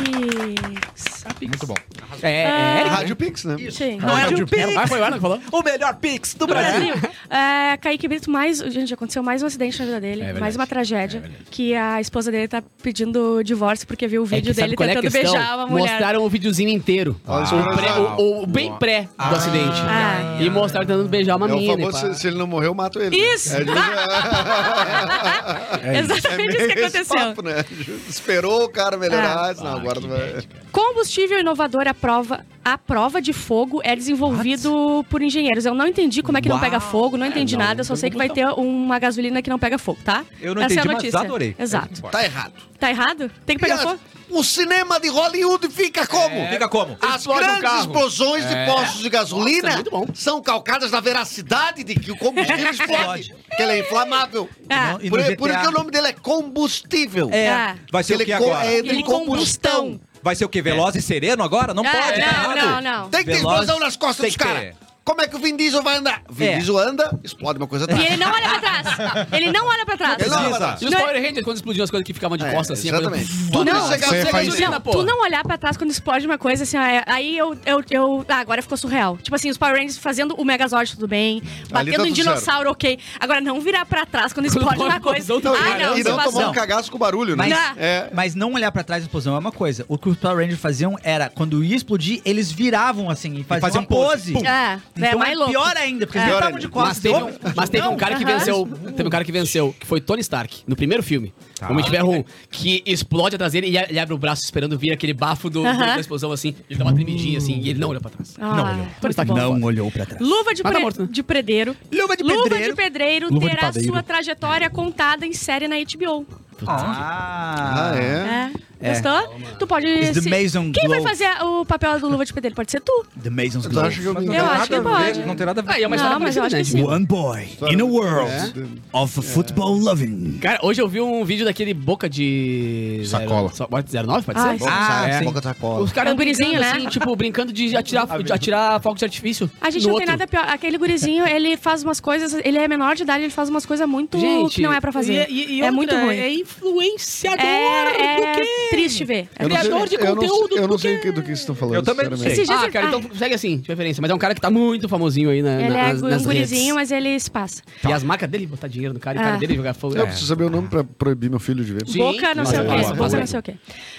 [1.45, 1.61] Capix.
[1.61, 1.75] Muito bom.
[2.21, 3.55] É, é, Eric, Rádio Pix, né?
[3.71, 3.97] Sim.
[3.97, 4.75] Não é o Pix.
[4.77, 5.39] Ah, foi o que falou?
[5.51, 6.93] O melhor Pix do Do Brasil.
[6.95, 7.09] Brasil.
[7.29, 8.59] É, Kaique Brito, mais.
[8.59, 10.21] Gente, aconteceu mais um acidente na vida dele.
[10.21, 10.39] verdade.
[10.39, 11.23] mais uma tragédia.
[11.51, 15.11] que a esposa dele tá pedindo divórcio porque viu o É vídeo dele é tentando
[15.11, 15.89] beijar uma mulher.
[15.89, 17.19] Mostraram o videozinho inteiro.
[17.27, 19.81] Ah, o, pré- o- o bem pré do acidente.
[19.87, 20.37] Ah.
[20.39, 21.73] E mostraram tentando beijar uma É o mina.
[21.73, 22.13] famoso, pá.
[22.13, 23.15] se, ele não morreu, eu mato ele.
[23.15, 23.53] Isso!
[23.55, 23.61] É,
[25.95, 27.15] é, Exatamente isso que aconteceu.
[27.15, 27.63] papo, né?
[28.09, 29.53] Esperou o cara melhorar, Ah.
[29.63, 30.41] não, agora tu vai...
[30.71, 35.65] Combustível inovador à prova, à prova de fogo é desenvolvido por engenheiros.
[35.65, 36.63] Eu não entendi como é que não Uau.
[36.63, 37.81] pega fogo, não entendi É, não, nada.
[37.81, 40.23] Eu só não sei que vai ter uma gasolina que não pega fogo, tá?
[40.41, 41.19] Eu não Essa é a entendi, mas notícia.
[41.19, 41.55] adorei.
[41.59, 42.01] Exato.
[42.03, 42.53] Tá errado.
[42.79, 43.31] Tá errado?
[43.45, 43.99] Tem que pegar fogo?
[44.29, 46.47] O cinema de Hollywood fica como?
[46.47, 46.97] Fica como?
[46.99, 47.79] As Explode um grandes carro.
[47.81, 50.07] explosões de postos de gasolina Nossa, bom.
[50.15, 53.35] são calcadas na veracidade de que o combustível explode.
[53.55, 54.49] que ele é inflamável.
[54.69, 57.29] Ah, E Por, por isso que o nome dele é combustível.
[57.31, 57.75] É.
[57.91, 58.65] Vai ser o Ele que co- agora?
[58.65, 59.99] é de Ele combustão.
[60.23, 60.61] Vai ser o que?
[60.61, 61.73] Veloz e sereno agora?
[61.73, 62.81] Não Ah, pode, tá não, errado.
[62.81, 63.09] não, não.
[63.09, 64.61] Tem que ter Veloz, explosão nas costas tem dos que caras.
[64.61, 64.75] ter.
[65.05, 66.21] Como é que o Vin Diesel vai andar?
[66.29, 66.57] O Vin É.
[66.57, 68.05] Diesel anda, explode uma coisa E atrás.
[68.09, 69.27] ele não olha pra trás.
[69.33, 70.19] Ele não olha pra trás.
[70.19, 70.81] Ele não olha pra trás.
[70.81, 72.79] E os Não é- Power Rangers, quando explodiam as coisas que ficavam de É, costas
[72.79, 72.89] assim.
[72.89, 73.27] a exatamente.
[73.27, 74.69] coisa- Tudo Não, isso é é gasolina.
[74.71, 74.91] Não, pô.
[74.91, 78.25] tu não olhar pra trás quando explode uma coisa, assim, ó, aí eu, eu, eu...
[78.29, 79.17] Ah, agora ficou surreal.
[79.17, 81.41] Tipo assim, os Power Rangers fazendo o Megazord, tudo bem.
[81.43, 82.97] Ali Batendo tá em tudo dinossauro, ok.
[83.19, 85.19] Agora, não virar pra trás quando explode Quando uma coisa.
[85.19, 87.45] explosão, Ah, não, não, e não tomar um cagaço com barulho, né?
[87.45, 87.73] Mas, Não.
[87.83, 88.09] É.
[88.13, 89.83] mas não olhar pra trás da explosão é uma coisa.
[89.89, 93.61] O que os Power Rangers faziam era, quando ia explodir, eles viravam assim e faziam
[93.61, 94.31] faziam uma pose.
[94.33, 94.47] pose.
[94.47, 96.21] É, Então é mais é pior ainda, porque É.
[96.21, 96.59] eles Pior estavam ainda.
[96.59, 96.93] de costas.
[96.93, 98.67] Mas teve, um, mas teve um cara que venceu.
[98.95, 101.33] Teve um cara que venceu, que foi Tony Stark, no primeiro filme.
[101.59, 101.67] Tá.
[101.67, 104.77] O Homem de Ferro 1, que explode atrás dele e ele abre o braço esperando
[104.77, 106.55] vir aquele bafo do, da explosão assim.
[106.69, 108.35] Ele dá uma tremidinha assim e ele não olha pra trás.
[108.39, 108.87] Ah, não olhou.
[109.01, 109.37] Tony Stark bom.
[109.37, 109.63] não.
[109.63, 110.21] olhou pra trás.
[110.21, 111.07] Luva de, tá pre- morto, né?
[111.09, 111.75] de pedreiro.
[111.91, 112.69] Luva de Luva pedreiro.
[112.69, 113.87] de pedreiro Luva de terá padeiro.
[113.91, 116.25] sua trajetória contada em série na HBO.
[116.67, 118.01] Ah, Ah, é?
[118.01, 118.51] É.
[118.89, 119.39] Gostou?
[119.59, 120.13] Tu pode.
[120.13, 120.29] Se-
[120.73, 122.55] Quem vai fazer o papel do Luva de Pedreiro?
[122.55, 123.05] Pode ser tu.
[123.21, 123.85] The Mason's Glow.
[123.85, 125.19] acha que eu me Eu acho que pode.
[125.25, 125.71] Não tem nada a ver.
[125.71, 126.83] Ah, é uma história Não, mas eu acho que sim.
[126.83, 130.37] One boy in a world of football loving.
[130.41, 133.01] Cara, hoje eu vi um vídeo daquele boca de.
[133.05, 133.49] Sacola.
[133.53, 134.65] Zero, pode 09, pode Ai, ser?
[134.69, 135.23] Ah, é.
[135.23, 135.81] Boca da cola.
[135.81, 136.77] Os caras É um gurizinho, brincando, né?
[136.79, 139.49] assim, tipo, brincando de atirar, de atirar fogo de artifício.
[139.61, 140.11] A gente no não tem outro.
[140.19, 140.45] nada pior.
[140.47, 142.33] Aquele gurizinho, ele faz umas coisas.
[142.43, 144.91] Ele é menor de idade, ele faz umas coisas muito Gente, que não é pra
[144.91, 145.27] fazer.
[145.29, 146.15] e- e- e é outra, muito ruim.
[146.17, 147.85] É influenciador É,
[148.19, 148.67] do é quê?
[148.73, 149.29] Triste ver.
[149.39, 151.39] Eu não sei, criador de eu não, conteúdo eu não do sei do que vocês
[151.39, 151.75] estão falando.
[151.75, 152.41] Eu também não sinceramente.
[152.41, 152.99] Esses dias Ah, cara, ah.
[152.99, 154.01] então segue assim, de preferência.
[154.01, 156.07] Mas é um cara que tá muito famosinho aí na, Ele na, é nas, um
[156.07, 156.73] nas gurizinho, redes.
[156.75, 157.61] mas ele se passa.
[157.87, 159.25] E as marcas dele botar dinheiro no cara e o Ah.
[159.25, 159.95] cara dele jogar fogo.
[159.95, 161.87] Eu preciso saber o nome pra proibir meu filho de ver.
[161.87, 161.99] Sim.
[161.99, 162.67] Boca não sei o quê.
[162.67, 163.55] boa, Boca não sei o quê.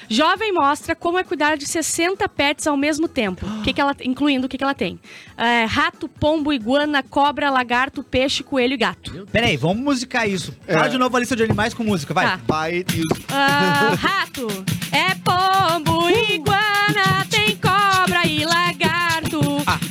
[0.09, 3.47] Jovem mostra como é cuidar de 60 pets ao mesmo tempo.
[3.47, 4.99] O que que ela, incluindo o que, que ela tem.
[5.37, 9.26] É, rato, pombo, iguana, cobra, lagarto, peixe, coelho e gato.
[9.32, 10.55] Peraí, vamos musicar isso.
[10.66, 12.24] Fala de novo a lista de animais com música, vai.
[12.26, 12.41] Tá.
[12.47, 14.47] Pai e Ah, rato
[14.93, 19.41] é pombo, iguana, tem cobra e lagarto,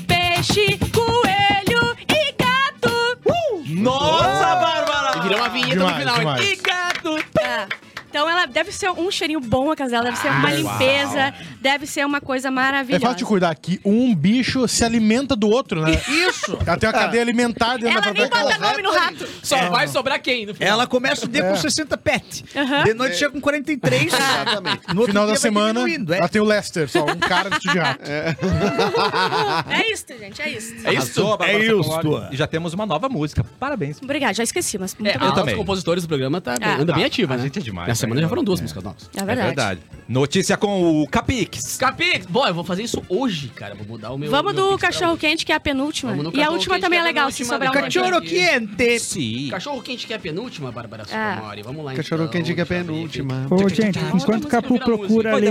[0.07, 3.17] peixe, coelho e gato.
[3.67, 5.17] Nossa, Bárbara!
[5.17, 6.19] E virou uma vinheta Demais, no final.
[6.19, 6.51] demais.
[6.51, 7.25] E gato!
[7.43, 7.67] Ah,
[8.13, 11.87] Então ela deve ser um cheirinho bom a casa dela, deve ser uma limpeza, deve
[11.87, 13.01] ser uma coisa É maravilhosa.
[13.01, 15.99] fácil de cuidar que um bicho se alimenta do outro, né?
[16.07, 16.55] Isso!
[16.63, 19.27] Ela tem uma cadeia alimentar dentro Ela da nem bota nome no rato.
[19.41, 20.73] Só vai sobrar quem no final?
[20.73, 22.45] Ela começa o dia com 60 pet.
[22.85, 24.03] De noite chega com 43.
[24.13, 24.93] Exatamente.
[24.93, 26.17] No final da semana, é.
[26.19, 28.03] ela tem o Lester, só um cara de rato.
[29.71, 30.73] É isso, gente, é isso.
[30.87, 31.37] É isso?
[31.41, 32.01] É isso.
[32.31, 33.43] E já temos uma nova música.
[33.59, 33.97] Parabéns.
[34.03, 35.25] Obrigada, já esqueci, mas muito É, bom.
[35.25, 35.55] a Eu também.
[35.55, 36.75] compositores do programa tá, Ah.
[36.79, 37.43] anda bem Ah, ativa, a né?
[37.43, 39.09] gente é demais, semana já foram duas músicas novas.
[39.15, 39.81] É É verdade.
[40.13, 41.75] Notícia com o Capix.
[41.75, 42.27] Capix!
[42.27, 43.73] Bom, eu vou fazer isso hoje, cara.
[43.73, 44.29] Vou mudar o meu.
[44.29, 46.11] Vamos meu do cachorro quente, que é a penúltima.
[46.11, 48.99] E a cachorro última também é é a legal, se sobrar um Cachorro quente.
[48.99, 49.47] Sim.
[49.49, 51.33] Cachorro quente que é a penúltima, Bárbara Ah.
[51.37, 51.63] Sacomori.
[51.63, 52.31] Vamos lá, Cachorro então.
[52.31, 53.47] quente que é ver penúltima.
[53.49, 55.47] Ô, gente, enquanto o Capu procura ali,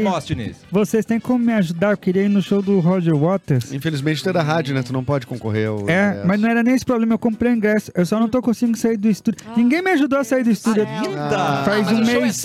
[0.71, 1.91] vocês têm como me ajudar?
[1.91, 3.73] Eu queria ir no show do Roger Waters.
[3.73, 4.83] Infelizmente tu é da rádio, né?
[4.85, 5.91] Tu não pode concorrer ao.
[5.91, 6.27] É, ingresso.
[6.29, 7.91] mas não era nem esse problema, eu comprei o ingresso.
[7.97, 9.45] Eu só não tô conseguindo sair do estúdio.
[9.57, 10.87] Ninguém me ajudou a sair do estúdio.
[11.19, 12.43] Ah, Faz Mas um o é mês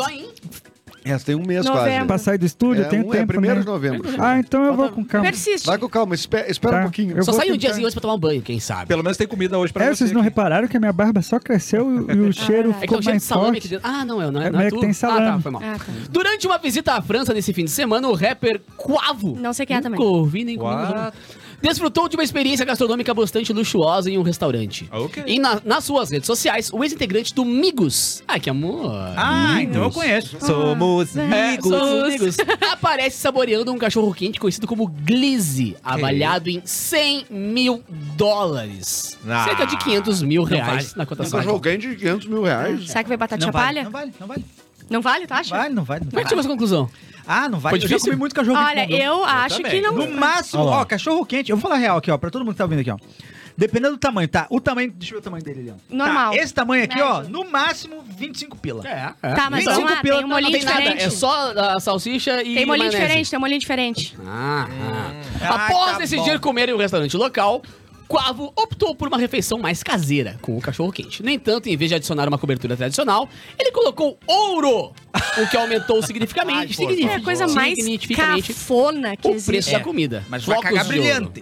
[1.07, 1.11] em...
[1.11, 1.89] É, tem um mês Novembro.
[1.91, 2.05] quase.
[2.07, 3.61] pra sair do estúdio, eu É, tenho um, é tempo, primeiro né?
[3.61, 4.09] de novembro.
[4.19, 5.27] Ah, então eu vou com calma.
[5.27, 5.65] Persiste.
[5.65, 6.79] Vai com calma, espera, espera Tá.
[6.79, 7.17] um pouquinho.
[7.17, 8.87] Eu Só sai um diazinho antes pra tomar um banho, quem sabe.
[8.87, 9.97] Pelo menos tem comida hoje pra É, você.
[9.97, 10.29] vocês não aqui.
[10.29, 13.01] repararam que a minha barba só cresceu e, o cheiro É que ficou tem cheiro
[13.01, 13.81] de mais salame aqui forte?
[13.83, 13.89] dentro.
[13.99, 14.81] Ah, não, é, não é, É, não é é que tu?
[14.81, 15.25] tem Ah, salame.
[15.27, 15.61] tá, foi mal.
[15.63, 15.85] Ah, tá.
[16.09, 19.35] Durante uma visita à França nesse fim de semana, o rapper Quavo.
[19.39, 19.99] Não sei quem é também.
[19.99, 20.93] Nunca ouvi nem comigo.
[21.61, 24.87] Desfrutou de uma experiência gastronômica bastante luxuosa em um restaurante.
[24.91, 25.23] Ok.
[25.25, 28.23] E na- nas suas redes sociais, o ex-integrante do Migos.
[28.27, 28.91] Ai, que amor.
[29.15, 30.37] Ah, então eu conheço.
[30.39, 31.67] Somos É, amigos.
[31.69, 32.37] somos amigos.
[32.71, 37.83] Aparece saboreando um cachorro quente conhecido como Glizzy, avaliado em 100 mil
[38.15, 39.17] dólares.
[39.27, 39.45] Ah.
[39.45, 40.97] Cerca de 500 mil reais vale.
[40.97, 41.39] na Um cotação.
[41.39, 42.87] cachorro quente de 500 mil reais.
[42.87, 43.83] Será que vai batatinha Não vale, palha?
[43.83, 44.45] não vale, não vale.
[44.89, 45.49] Não vale, tu acha?
[45.55, 46.05] Vale, não vale.
[46.05, 46.29] Não Como é que vale.
[46.29, 46.89] chegou essa conclusão?
[47.27, 47.59] Ah, não.
[47.59, 49.01] Foi Eu já comi muito cachorro Olha, quente.
[49.01, 49.71] eu acho também.
[49.71, 49.93] que não.
[49.93, 51.51] No máximo, Olha ó, cachorro quente.
[51.51, 52.97] Eu vou falar real aqui, ó, pra todo mundo que tá ouvindo aqui, ó.
[53.59, 54.45] Dependendo do tamanho, tá?
[54.51, 55.95] O tamanho, deixa eu ver o tamanho dele ali, ó.
[55.95, 56.31] Normal.
[56.31, 57.31] Tá, esse tamanho aqui, ó, Médio.
[57.31, 58.87] no máximo 25 pila.
[58.87, 61.03] É, Tá, mas 25 vamos lá, pila, tem um não, molinho Não tem nada, diferente.
[61.05, 62.97] é só a salsicha e Tem molinho maionese.
[63.01, 64.15] diferente, tem um molinho diferente.
[64.27, 65.11] Ah, ah.
[65.41, 66.39] Ah, Após tá decidir bom.
[66.39, 67.63] comer em um restaurante local,
[68.07, 71.21] Quavo optou por uma refeição mais caseira, com o cachorro quente.
[71.21, 73.27] No entanto, em vez de adicionar uma cobertura tradicional,
[73.59, 74.93] ele colocou ouro,
[75.37, 79.47] o que aumentou significativamente, Ai, pô, É a coisa mais significativamente cafona que o existe.
[79.47, 80.23] preço da comida.
[80.29, 81.33] mas vai Flocos cagar de ouro.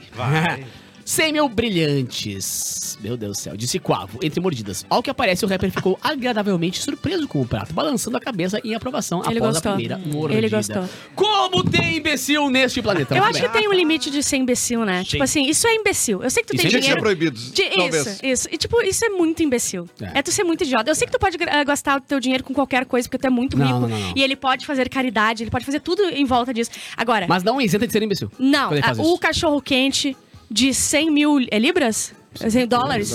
[1.06, 1.16] brilhante.
[1.16, 2.98] 100 mil brilhantes.
[3.02, 3.56] Meu Deus do céu.
[3.56, 4.86] Disse Quavo, entre mordidas.
[4.90, 8.74] Ao que aparece, o rapper ficou agradavelmente surpreso com o prato, balançando a cabeça em
[8.74, 9.72] aprovação Ele após gostou.
[9.72, 10.40] a primeira mordida.
[10.40, 10.90] Ele gostou.
[11.16, 13.16] Como tem imbecil neste planeta?
[13.16, 15.04] Eu acho que tem um limite de ser imbecil, né?
[15.04, 16.24] Tipo assim, isso é imbecil.
[16.24, 17.02] Eu sei que tu Isso tem é Tinha que ser dinheiro.
[17.02, 17.40] proibido.
[17.40, 18.48] De- isso, isso.
[18.52, 19.88] E tipo, isso é muito imbecil.
[20.02, 20.20] É.
[20.20, 20.22] É.
[20.22, 20.90] tu ser muito idiota.
[20.90, 23.28] Eu sei que tu pode gra- gastar o teu dinheiro com qualquer coisa, porque tu
[23.28, 23.70] é muito rico.
[23.70, 24.14] não, não, não.
[24.16, 26.72] E ele pode fazer caridade, ele pode fazer tudo em volta disso.
[26.98, 28.32] Agora, Mas não isenta de ser imbecil.
[28.40, 29.02] não, a- isso.
[29.04, 30.16] o cachorro quente
[30.50, 32.14] de 100 mil é libras?
[32.36, 33.14] 100 dólares?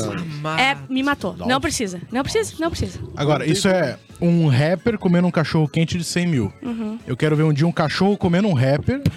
[0.59, 1.37] É, me matou.
[1.37, 2.01] Não precisa.
[2.11, 2.99] Não precisa, não precisa.
[3.17, 6.53] Agora, isso é um rapper comendo um cachorro quente de 100 mil.
[6.63, 6.99] Uhum.
[7.07, 9.03] Eu quero ver um dia um cachorro comendo um rapper.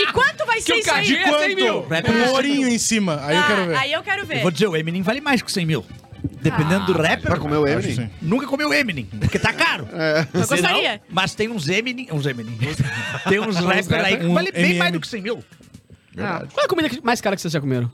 [0.00, 0.96] E quanto vai ser isso aí?
[0.96, 1.82] Cadinho é 100 mil.
[1.82, 3.20] Com um ourinho em cima.
[3.22, 3.76] Aí eu quero Ah, ver.
[3.76, 4.36] aí eu quero ver.
[4.38, 5.84] Eu vou dizer, o Eminem vale mais que 100 mil.
[6.42, 7.22] Dependendo do rapper.
[7.30, 7.94] Pra comer o Acho Eminem?
[8.06, 8.10] sim.
[8.20, 9.88] Nunca comeu Eminem, porque tá caro.
[10.34, 11.00] Eu gostaria.
[11.08, 12.08] Mas tem uns Eminem.
[12.12, 12.54] Uns Eminem.
[13.28, 14.78] Tem uns rappers aí que Um vale bem MM.
[14.78, 15.44] mais do que 100 mil.
[16.18, 16.46] Ah.
[16.52, 17.90] Qual é a comida mais cara que vocês já comeram?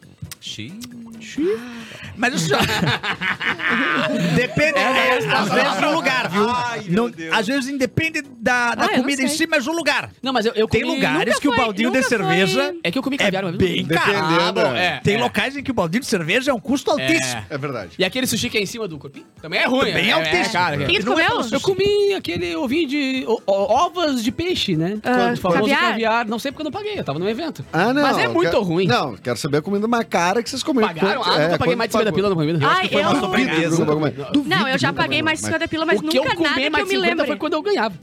[2.17, 2.55] Mas isso.
[4.37, 6.47] Depende, é, às vezes do lugar, viu?
[6.95, 10.11] Não, às vezes independe da, da Ah, comida em si, mas o lugar.
[10.23, 10.95] Não, mas eu, eu Tem comi...
[10.95, 13.73] lugares que o baldinho de cerveja foi- É que eu comi é caviar uma vez.
[13.73, 14.13] bem caro.
[14.17, 14.87] Ah, bom, é.
[14.87, 15.01] é.
[15.03, 15.19] Tem é.
[15.19, 17.45] locais em que o baldinho de cerveja é um custo altíssimo.
[17.49, 17.91] É verdade.
[17.99, 19.27] E aquele sushi que é em cima do corpinho?
[19.41, 19.87] Também é ruim.
[19.87, 20.53] Também é é, altíssimo.
[20.53, 20.77] cara.
[20.77, 24.99] O que, que é Eu comi aquele ovinho de o- o- ovas de peixe, né?
[25.03, 25.81] Ah, o famoso caviar?
[25.81, 26.27] caviar.
[26.27, 27.65] Não sei porque eu não paguei, eu tava no evento.
[27.73, 28.03] Ah, não.
[28.03, 28.87] Mas é muito ruim.
[28.87, 30.89] Não, quero saber a comida mais cara que vocês comeram.
[30.89, 31.23] Pagaram?
[31.25, 32.55] Ah, é, nunca paguei mais de 50 pagou?
[32.55, 32.69] pila.
[32.71, 33.21] Ai, foi uma eu...
[33.21, 33.71] sobremesa.
[33.71, 34.15] Nunca pagou mais.
[34.15, 36.49] Duvido Não, eu já nunca paguei mais 50 pila, mas o que eu nunca comi
[36.49, 37.27] nada que mais eu me 50 lembre.
[37.27, 37.95] foi quando eu ganhava.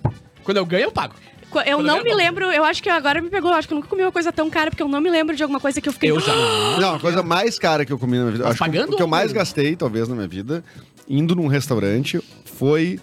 [0.43, 1.15] Quando eu ganho, eu pago.
[1.65, 3.73] Eu Quando não eu me lembro, eu acho que agora me pegou, eu acho que
[3.73, 5.81] eu nunca comi uma coisa tão cara, porque eu não me lembro de alguma coisa
[5.81, 6.09] que eu fiquei...
[6.09, 6.33] Eu já.
[6.79, 8.43] Não, a coisa mais cara que eu comi na minha vida.
[8.45, 10.63] Mas Acho que pagando o que eu ou mais gastei, talvez, na minha vida,
[11.09, 13.01] indo num restaurante, foi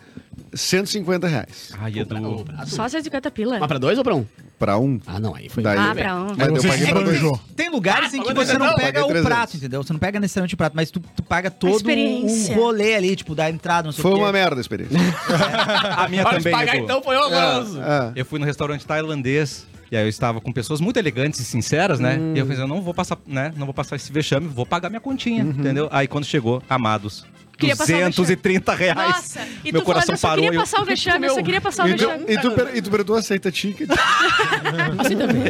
[0.52, 1.72] 150 reais.
[1.78, 2.44] Ai, Edu.
[2.66, 3.58] Só 150 pila.
[3.58, 4.24] Mas pra dois ou pra um?
[4.58, 5.00] Pra um.
[5.06, 5.62] Ah, não, aí foi.
[5.62, 6.34] Daí- Ah, pra um.
[6.36, 7.20] Mas eu paguei pra dois.
[7.54, 8.74] Tem lugares em que você não 300?
[8.76, 9.28] pega o 300.
[9.28, 9.82] prato, entendeu?
[9.82, 12.54] Você não pega necessariamente o prato, mas tu, tu paga todo um, experiência.
[12.56, 14.20] um rolê ali, tipo, da entrada, não sei Foi o quê.
[14.20, 14.98] uma merda a experiência.
[15.96, 16.84] A minha de também, pagar Edu.
[16.84, 17.80] então foi horroroso.
[17.80, 18.12] É.
[18.16, 22.00] Eu fui no restaurante tailandês e aí eu estava com pessoas muito elegantes e sinceras,
[22.00, 22.18] né?
[22.34, 23.52] E eu pensei, eu não vou passar, né?
[23.56, 25.88] Não vou passar esse vexame, vou pagar minha continha, entendeu?
[25.92, 27.24] Aí quando chegou, amados,
[27.58, 28.96] Queria passar o 230 reais.
[29.14, 30.44] Nossa, e Meu tu coração falando, eu só parou.
[30.44, 32.24] queria eu- passar o vexame, eu só queria passar o E tu, vexame.
[32.28, 33.88] e, tu, e tu perguntou, aceita ticket?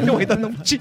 [0.06, 0.80] Eu ainda não tinha.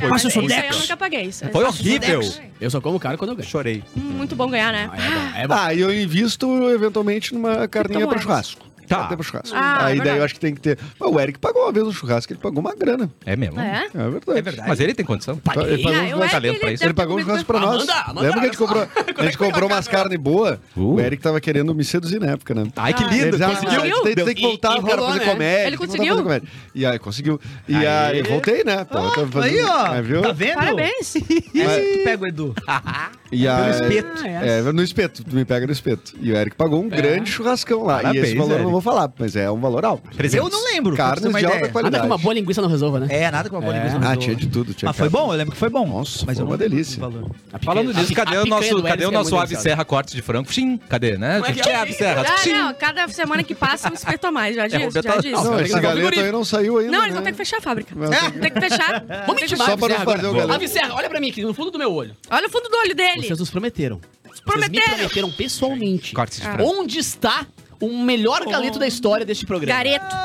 [0.00, 1.22] Não, mas isso aí eu nunca paguei.
[1.22, 1.44] Isso.
[1.50, 2.20] Foi horrível.
[2.60, 3.48] Eu só como caro quando eu ganho.
[3.48, 3.82] Chorei.
[3.96, 4.88] Hum, Muito bom ganhar, né?
[4.92, 5.54] Ah, é bom, é bom.
[5.54, 8.64] Ah, e eu invisto eventualmente numa carninha pra churrasco.
[8.92, 8.98] Tá.
[8.98, 9.56] Carninha pra churrasco.
[9.56, 10.18] Ah, é Aí daí verdade.
[10.18, 10.78] eu acho que tem que ter.
[11.00, 13.10] Mas o Eric pagou uma vez no churrasco, ele pagou uma grana.
[13.24, 13.58] É mesmo?
[13.60, 13.86] É?
[13.94, 14.38] É verdade.
[14.38, 14.68] É verdade.
[14.68, 15.34] Mas ele tem condição.
[15.34, 15.68] Ele pagou, Ah,
[16.08, 16.80] eu um é que talento ele pra isso.
[16.80, 17.74] deve ele pagou um ter churrasco pra nós.
[17.76, 20.58] Amanda, Amanda, Lembra que a gente olha comprou, a gente comprou umas carnes boas?
[20.76, 20.94] Uh.
[20.94, 22.64] O Eric tava querendo me seduzir na época, né?
[22.76, 23.08] Ai, que Ah.
[23.08, 23.24] lindo.
[23.26, 23.80] Ele já- Conseguiu?
[23.80, 25.32] ah, Tem, tem que voltar, e cara, rolou, fazer né?
[25.32, 25.52] comédia.
[25.54, 26.12] Ele tem que voltar conseguiu?
[26.14, 26.48] fazer comédia.
[26.74, 27.40] E aí, conseguiu.
[27.68, 27.86] E Aê.
[27.86, 28.84] aí, voltei, né?
[28.84, 29.94] Pô, eu tava fazendo- Aí, ó.
[29.94, 30.22] É, viu?
[30.22, 30.54] Tá vendo?
[30.54, 30.98] Parabéns.
[31.00, 32.54] Esse que tu pega o Edu.
[33.32, 34.24] E aí, espeto.
[34.26, 35.24] É, no espeto.
[35.24, 36.12] Tu me pega no espeto.
[36.20, 37.98] E o Eric pagou um grande churrascão lá.
[38.00, 40.10] e Parabéns, esse valor eu não vou falar, mas é um valor alto.
[40.34, 40.94] Eu não lembro.
[40.96, 41.82] Carnes uma de alta qualidade.
[41.82, 43.06] Nada que uma boa linguiça não resolva, né?
[43.10, 43.78] É, nada com uma boa É.
[43.78, 43.96] linguiça.
[43.96, 44.36] Ah, não tinha resolve.
[44.46, 44.74] de tudo.
[44.74, 45.26] Tinha Mas foi carne.
[45.26, 45.86] bom, eu lembro que foi bom.
[45.86, 46.98] Nossa, mas foi uma não delícia.
[46.98, 47.30] o valor.
[47.64, 49.56] Falando A pica- cadê a o nosso, cadê o é nosso Ave.
[49.56, 50.52] Serra Cortes de Frango?
[50.52, 51.40] Sim, cadê, né?
[51.40, 51.74] Como é que é?
[51.76, 52.24] Ave Serra.
[52.28, 55.30] Ah, não, cada semana que passa um espeto a mais, já disse, já disse.
[55.32, 56.92] Não, Não, esse que galeto aí não saiu ainda.
[56.92, 57.14] Não, eles né?
[57.14, 57.94] vão ter que fechar a fábrica.
[57.94, 59.04] Tem que- que fechar.
[59.26, 60.52] Vamos que intimar Só a não fazer o.
[60.52, 62.14] Ave Serra, olha pra mim aqui, no fundo do meu olho.
[62.30, 63.21] Olha o fundo do olho dele.
[63.26, 64.00] Vocês nos prometeram.
[64.24, 64.96] Vocês me Prometeram.
[64.96, 66.14] prometeram pessoalmente.
[66.14, 66.54] Cortes de Ah.
[66.54, 66.70] frango.
[66.80, 67.46] Onde está
[67.80, 69.76] o melhor galeto da história deste programa?
[69.76, 70.16] Gareto.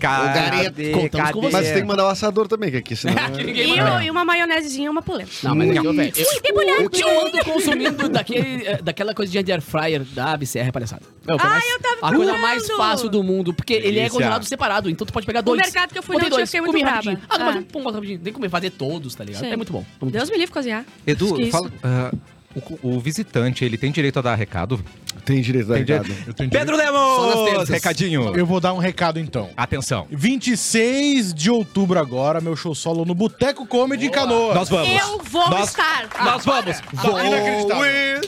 [0.00, 0.90] Cadê?
[0.92, 1.52] Contamos com Cadê?
[1.52, 3.14] Mas tem que mandar o assador também, que aqui senão...
[3.38, 5.30] É- E, e uma maionesezinha e uma polenta.
[5.42, 6.12] Não, mas aqui eu velho.
[6.86, 10.72] O que eu ando consumindo daquele, eh, daquela coisinha de air fryer da Serra é
[10.72, 11.02] palhaçada.
[11.26, 13.88] É o que Ah, mais- eu tava A coisa mais fácil do mundo, porque ele
[13.88, 14.10] é Delícia.
[14.10, 15.60] congelado separado, então tu pode pegar dois.
[15.60, 16.96] mercado que eu fui Botei dois, fiquei muito comi braba.
[16.96, 17.20] rapidinho.
[17.28, 17.58] Ah, não, mas Ah.
[17.58, 18.18] um pum, rapidinho.
[18.18, 19.42] Tem que comer, fazer todos, tá ligado?
[19.44, 19.50] Sim.
[19.52, 19.84] É muito bom.
[20.00, 20.84] Muito Deus me livre cozinhar.
[21.06, 22.12] Edu, fala, ah,
[22.82, 24.82] o, o visitante, ele tem direito a dar recado?
[25.24, 26.34] Tem direito a Tem recado.
[26.34, 27.50] tenho Pedro Só nas Lemos!
[27.50, 27.68] terças.
[27.68, 28.36] Recadinho.
[28.36, 29.50] Eu vou dar um recado então.
[29.56, 30.06] Atenção.
[30.10, 34.54] 26 de outubro agora, meu show solo no Boteco Comedy em Canoas.
[34.54, 34.88] Nós vamos.
[35.00, 36.08] Eu vou Nós- estar.
[36.24, 36.76] Nós vamos.
[37.26, 38.20] Inacreditável.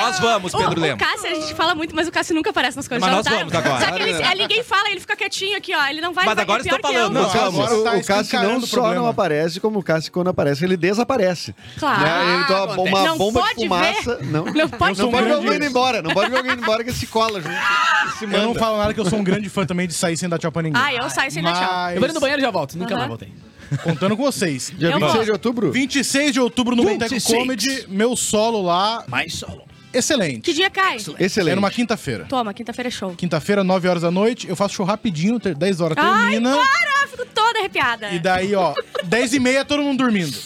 [0.00, 1.04] Nós vamos, Pedro o, o Lemos.
[1.04, 3.00] Cássio, a gente fala muito, mas o Cássio nunca aparece nas coisas.
[3.06, 3.50] Mas já nós notaram?
[3.50, 3.84] vamos agora.
[3.86, 5.86] Só que ele, é, ninguém fala, ele fica quietinho aqui, ó.
[5.86, 7.58] Ele não vai Mas vai- agora é pior que falando, nós o vamos.
[7.60, 8.94] Cássio- Agora tá o Cássio não o só problema.
[9.02, 11.54] não aparece, como o Cássio quando aparece, ele desaparece.
[11.78, 12.00] Claro.
[12.00, 12.34] Né?
[12.34, 14.18] Ele toma uma Não bomba de pode fumaça.
[14.22, 15.62] Não, Não pode não pode ver indo isso.
[15.64, 16.02] embora.
[16.02, 17.54] Não pode ver alguém indo embora que se cola junto.
[18.18, 20.28] Se Eu não falo nada que eu sou um grande fã também de sair sem
[20.28, 20.80] dar tchau pra ninguém.
[20.82, 21.72] Ah, eu saio sem dar tchau.
[21.72, 22.76] Mas, Eu vou ali no banheiro e já volto.
[22.78, 22.98] Nunca Aham.
[22.98, 23.28] mais voltei.
[23.84, 24.72] contando com vocês.
[24.76, 25.24] Dia Eu 26 vou.
[25.24, 25.72] de outubro?
[25.72, 27.38] 26 de outubro no Boteco 26.
[27.38, 29.62] Comedy, meu solo lá, Mais solo.
[29.94, 30.40] excelente.
[30.42, 30.96] Que dia cai?
[30.96, 31.52] Excelente.
[31.52, 32.24] É numa quinta-feira.
[32.28, 33.14] Toma, quinta-feira é show.
[33.14, 36.50] Quinta-feira, 9 horas da noite, eu faço show rapidinho, ter- 10 horas Ai, termina.
[36.56, 36.90] para!
[37.04, 38.10] Eu fico toda arrepiada.
[38.10, 40.36] E daí, ó, 10 e meia, todo mundo dormindo.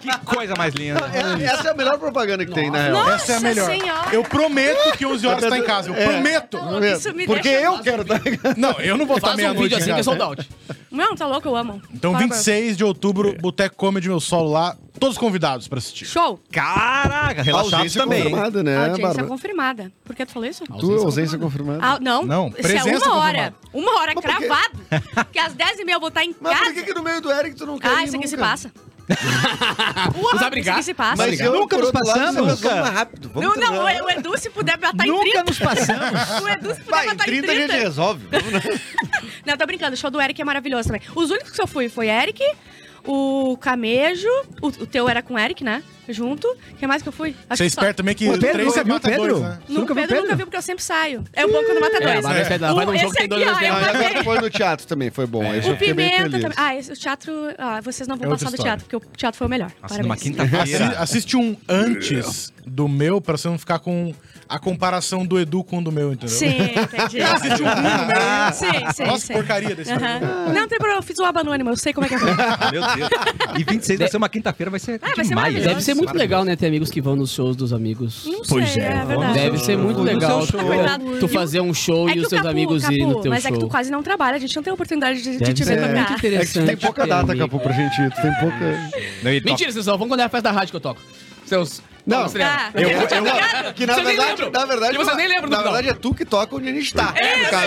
[0.00, 1.00] Que coisa mais linda.
[1.12, 2.92] É- essa é a melhor propaganda que tem, na real.
[3.04, 3.70] Nossa Essa é a melhor.
[3.70, 4.14] Senhora.
[4.14, 5.90] Eu prometo que 11 horas tá em casa.
[5.90, 6.04] Eu É.
[6.06, 6.56] prometo.
[6.58, 8.20] Não, isso me Porque deixa- eu quero estar
[8.56, 10.04] Não, eu não vou estar Faz um meia-noite vídeo em assim que é casa.
[10.04, 10.48] sold out.
[10.90, 11.80] Não, tá louco, eu amo.
[11.92, 12.34] Então, Bárbara.
[12.34, 14.76] 26 de outubro, Boteco Comedy, meu solo lá.
[15.00, 16.04] Todos convidados pra assistir.
[16.04, 16.38] Show.
[16.52, 18.22] Caraca, Ausência também.
[18.24, 19.26] confirmada, né, Audiência Bárbara?
[19.26, 19.92] confirmada.
[20.04, 20.64] Por que tu falou isso?
[20.64, 21.78] Tu, ausência confirmada.
[21.82, 23.32] Ah, não, Não, isso é presença uma hora.
[23.32, 23.54] confirmada.
[23.72, 24.78] Uma hora Mas cravado.
[25.24, 26.64] Porque às 10h30 eu vou estar em Mas casa.
[26.66, 28.36] por que, que no meio do Eric tu não quer Ah, ir isso aqui se
[28.36, 28.70] passa.
[30.38, 31.16] Sabe Isso aqui se passa.
[31.16, 32.46] Mas eu, Nunca nos lado, passamos.
[32.46, 33.30] nós vamos mais rápido.
[33.32, 35.44] Vamos Não, não, o Edu, se puder botar em Nunca 30.
[35.44, 36.20] nos passamos.
[36.42, 38.26] O Edu, se puder Vai, em botar 30 a gente resolve.
[39.46, 39.94] Não, tô brincando.
[39.94, 41.02] O show do Eric é maravilhoso também.
[41.14, 42.42] Os únicos que eu fui foi Eric,
[43.06, 44.28] o Camejo.
[44.60, 45.82] O, o teu era com o Eric, né?
[46.08, 46.48] Junto.
[46.78, 47.30] Quem mais que eu fui?
[47.48, 47.80] Acho Você que só.
[47.80, 49.28] espera também que O Pedro, três nunca você viu o mata Pedro?
[49.28, 49.58] dois, né?
[49.68, 50.36] No nunca viu o Pedro nunca Pedro?
[50.36, 51.24] vi porque eu sempre saio.
[51.32, 52.24] É o bom quando mata É, dois.
[52.24, 54.50] mas vai- vai num O- jogo que tem dois vezes Não, e agora foi no
[54.50, 55.44] teatro também, foi bom.
[55.44, 56.42] Eu O fiquei bem Pimenta feliz.
[56.42, 56.56] também.
[56.58, 57.32] Ah, esse, o teatro.
[57.56, 58.78] Ah, vocês não vão É outra passar do história.
[58.78, 59.70] teatro, porque o teatro foi o melhor.
[59.80, 60.22] Nossa, numa Parabéns.
[60.22, 60.86] quinta-feira.
[60.88, 64.12] Assi- Assiste um antes do meu, pra você não ficar com
[64.54, 66.28] a comparação do Edu com o do meu, entendeu?
[66.36, 67.22] Sim, entendi.
[67.22, 68.52] Assiste um ruim no meio.
[68.52, 69.32] Sim, sim, Nossa, sim.
[69.32, 69.98] porcaria desse Aham.
[70.18, 70.44] programa.
[70.46, 72.18] Não, não tem problema, eu fiz o aba anônimo, eu sei como é que é.
[72.70, 73.10] Meu Deus.
[73.58, 75.34] E 26 vai ser uma quinta-feira, vai ser Ah, vai ser demais.
[75.34, 75.68] maravilhoso.
[75.68, 76.54] Deve ser muito legal, né?
[76.54, 78.24] Ter amigos que vão nos shows dos amigos.
[78.26, 79.34] Não sei, é, verdade.
[79.34, 80.46] Deve ser muito legal.
[80.46, 81.18] Tu, show.
[81.20, 83.30] Tu fazer um show É e os o teus Capu, amigos Capu, ir no teu
[83.30, 83.50] mas show.
[83.50, 85.80] é que tu quase não trabalha, a gente não tem oportunidade de, de te ver
[85.80, 86.02] muito tocar.
[86.02, 86.66] É que tu interessante.
[86.66, 87.36] tem pouca ter data.
[87.36, 88.10] Capu, pra gente ir.
[88.12, 88.90] Tu tem pouca...
[89.44, 91.00] Mentira, vocês só vão quando é a festa da rádio que eu toco.
[91.52, 91.82] Seus.
[92.06, 92.22] Não.
[92.24, 93.00] Ah, Eu, eu-
[93.66, 95.72] eu, que na Vocês verdade, na verdade, E vocês nem lembram do na final.
[95.74, 97.12] verdade é tu que toca onde a gente tá.
[97.14, 97.66] no caso.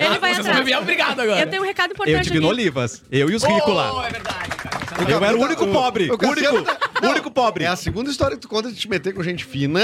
[0.00, 0.76] Ele vai Vocês atrás.
[0.78, 1.40] obrigado agora.
[1.40, 2.48] Eu tenho um recado importante Eu tive no.
[2.48, 3.02] Olivas.
[3.12, 3.92] Eu e os ricos lá.
[3.94, 4.78] Oh, é verdade, cara.
[5.10, 6.10] Eu era o único O- pobre.
[6.10, 7.64] o único, tá- o único pobre.
[7.64, 9.80] É a segunda história que tu conta de te meter com gente fina.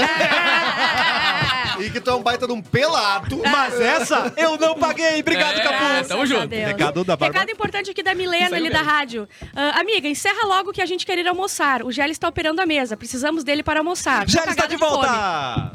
[1.79, 3.41] E que tu é um baita de um pelado.
[3.43, 5.19] Mas essa eu não paguei.
[5.19, 6.07] Obrigado, É, Capu.
[6.07, 6.53] tamo junto.
[6.53, 7.39] Recado da Bárbara.
[7.39, 9.27] Recado importante aqui da Milena, ali da rádio.
[9.55, 11.83] Ah, amiga, encerra logo que a gente quer ir almoçar.
[11.83, 12.95] O Gelli está operando a mesa.
[12.97, 14.25] Precisamos dele para almoçar.
[14.25, 15.71] Tô está de volta.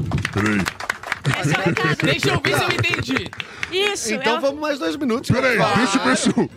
[1.31, 2.07] É o.
[2.07, 3.31] Deixa eu ver se eu entendi.
[3.73, 4.15] Isso.
[4.15, 5.31] Então é- vamos mais dois minutos.
[5.31, 6.51] Peraí, deixa eu se eu...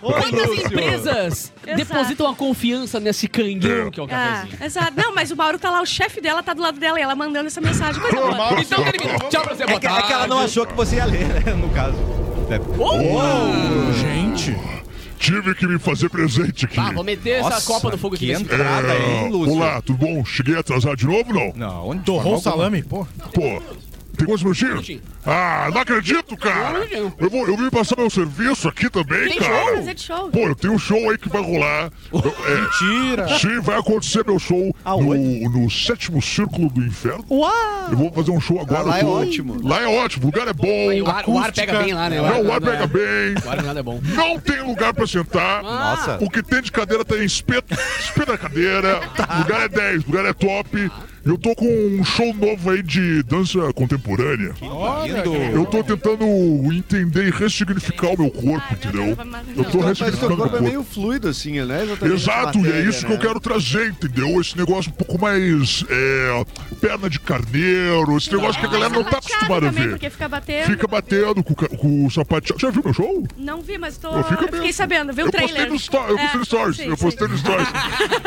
[0.00, 1.76] Quantas empresas Exato.
[1.76, 4.64] depositam a confiança nesse canguinho que é o Ah, cafezinho?
[4.64, 4.92] exato.
[4.96, 7.14] Não, mas o Mauro tá lá, o chefe dela tá do lado dela e ela
[7.14, 8.00] mandando essa mensagem.
[8.00, 8.60] Coisa boa.
[8.60, 9.18] Então termina.
[9.30, 11.24] Tchau pra você, É boa que, é que ela não achou que você ia ler,
[11.26, 11.96] né, no caso.
[14.00, 14.56] Gente,
[15.18, 16.76] tive que me fazer presente aqui.
[16.76, 18.32] Tá, vou meter essa Nossa, copa no fogo aqui.
[18.32, 19.54] entrada, É, hein, Lúcio?
[19.54, 20.24] olá, tudo bom?
[20.24, 21.52] Cheguei atrasado de novo, não?
[21.54, 23.06] Não, onde Torrou o salame, pô.
[23.32, 23.62] Pô,
[24.16, 25.00] tem quantos minutinhos?
[25.24, 26.80] Ah, não acredito, cara.
[27.18, 29.80] Eu, vou, eu vim passar meu serviço aqui também, Tem cara.
[29.94, 30.28] De show.
[30.30, 31.90] Pô, eu tenho um show aí que vai rolar.
[32.12, 33.38] Eu- é, Mentira.
[33.38, 37.24] Sim, vai acontecer meu show no, no sétimo círculo do inferno.
[37.90, 38.80] Eu vou fazer um show agora.
[38.80, 39.60] Ah, lá é tô- ótimo.
[39.66, 41.02] Lá é ótimo, o lugar é bom.
[41.02, 42.16] O ar, o ar pega bem lá, né?
[42.20, 43.34] Não, o ar não é- pega bem.
[43.44, 44.00] O ar nada é bom.
[44.02, 45.62] Não tem lugar pra sentar.
[45.62, 46.18] Nossa.
[46.20, 49.00] O que tem de cadeira tem espeto, espeto na cadeira.
[49.36, 50.90] O lugar é 10, o lugar é top.
[51.24, 54.52] Eu tô com um show novo aí de dança contemporânea.
[54.60, 55.34] Lindo.
[55.36, 56.24] Eu tô tentando
[56.72, 59.16] entender e ressignificar o meu corpo, entendeu?
[59.56, 61.82] Eu tô ressignificando o corpo é meu meio fluido, assim, né?
[62.02, 63.22] Exato, e é isso que eu né?
[63.24, 64.40] quero trazer, entendeu?
[64.40, 66.44] Esse negócio um pouco mais é,
[66.80, 69.98] perna de carneiro, esse negócio que a galera não tá acostumada a ver.
[70.10, 70.66] Fica batendo.
[70.66, 72.58] Fica batendo com, o ca- com o sapatinho.
[72.58, 73.26] Já viu meu show?
[73.38, 74.08] Não vi, mas tô.
[74.10, 75.68] Eu fico eu fiquei sabendo, viu o eu trailer.
[75.68, 76.76] postei no, eu postei no É, stories.
[76.76, 77.68] sim, eu postei no stories.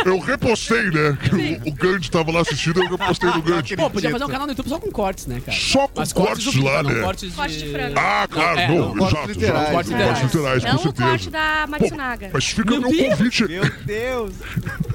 [0.05, 1.17] eu repostei, né?
[1.25, 3.75] Que o, o Gandhi tava lá assistindo, eu repostei no Gandhi.
[3.75, 5.57] Pô, podia fazer um canal no YouTube só com cortes, né, cara?
[5.57, 7.01] Só com Mas cortes, vídeo, lá, não né?
[7.01, 7.35] cortes de...
[7.35, 7.95] Corte de frango.
[7.99, 9.27] Ah, claro, é, não, não, cortes exato.
[9.31, 9.69] literais.
[9.71, 11.29] Cortes Cortes literais, Não com o corte certeza.
[11.31, 12.29] da Matsunaga.
[12.33, 13.47] mas fica Meu meu, convite.
[13.47, 14.33] Meu Deus.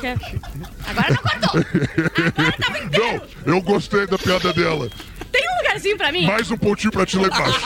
[0.01, 0.07] Que-
[0.87, 1.61] Agora não cortou.
[2.37, 3.23] Agora tava inteiro.
[3.47, 4.89] Não, eu gostei da piada dela.
[5.33, 6.27] Tem um lugarzinho pra mim?
[6.27, 7.61] Mais um pontinho pra ti lá embaixo.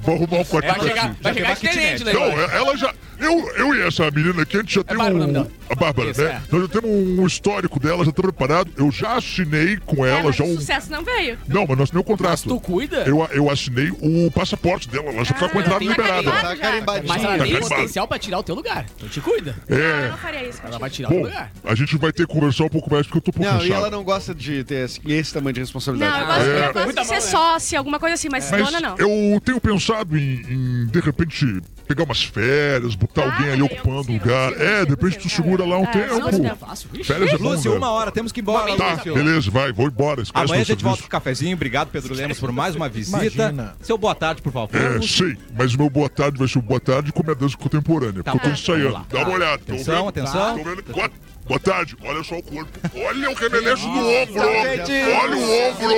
[0.00, 1.20] Vou arrumar um Vai pra chegar, ti.
[1.22, 2.12] vai chegar diferente, né?
[2.12, 2.92] Não, ela já.
[3.20, 5.32] Eu, eu e essa menina aqui, a gente já tem Bárbara o nome um.
[5.34, 5.48] dela.
[5.70, 6.28] A Bárbara, Isso, né?
[6.30, 6.40] é.
[6.52, 8.70] Nós já temos um histórico dela, já tá preparado.
[8.76, 10.54] Eu já assinei com É, ela, mas já o um.
[10.56, 11.38] sucesso não veio.
[11.46, 12.42] Não, mas nós assinei o contrato.
[12.44, 12.98] Tu cuida?
[13.06, 16.30] Eu, eu assinei o passaporte dela, ela já tá com a entrada tem liberada.
[16.56, 17.00] carimbado.
[17.00, 17.68] Tá Mas ela Tá tem carimbado.
[17.68, 18.86] potencial pra tirar o teu lugar.
[18.96, 19.54] Então te cuida.
[19.68, 20.08] Eu É.
[20.10, 20.80] não faria isso Ela contigo.
[20.80, 21.52] vai tirar o teu Bom, lugar.
[21.64, 23.58] a gente vai ter que conversar um pouco mais porque eu tô um pouco Não,
[23.58, 23.78] e cansado.
[23.80, 26.12] ela não gosta de ter esse, esse tamanho de responsabilidade.
[26.12, 26.68] Não, eu gosto, É.
[26.68, 27.30] eu gosto Muita de ser mão, né?
[27.30, 28.96] sócia, alguma coisa assim, mas, Mas dona não.
[28.98, 34.10] eu tenho pensado em, em, de repente, pegar umas férias, botar Ah, alguém ali ocupando
[34.10, 34.52] o lugar.
[34.52, 36.14] É, consigo, de repente tu segura lá um É, tempo.
[36.14, 37.04] É.
[37.04, 38.76] Férias é bom, Lúcio, uma hora, temos que ir embora.
[38.76, 39.14] Tá, Lúcio.
[39.14, 40.22] beleza, vai, vou embora.
[40.22, 41.54] Esquece Amanhã a gente volta pro cafezinho.
[41.56, 43.18] Obrigado, Pedro Lemos, por mais uma visita.
[43.24, 43.76] Imagina.
[43.82, 44.70] Seu boa tarde, por favor.
[44.74, 47.34] É, sei, mas o meu boa tarde vai ser o boa tarde com a minha
[47.34, 48.22] dança contemporânea.
[48.22, 49.06] Tá porque eu tô ensaiando.
[49.08, 49.30] Dá uma Tá.
[49.30, 49.58] olhada.
[49.58, 50.08] tô Atenção, vendo?
[50.08, 50.58] atenção.
[50.58, 50.82] Tô vendo.
[50.92, 51.10] Boa,
[51.46, 52.78] boa tarde, olha só o corpo.
[52.94, 54.42] Olha o remeleixo do ombro.
[54.42, 55.88] Olha o ombro.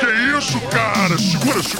[0.00, 1.18] Que isso, cara?
[1.18, 1.62] Segura, segura.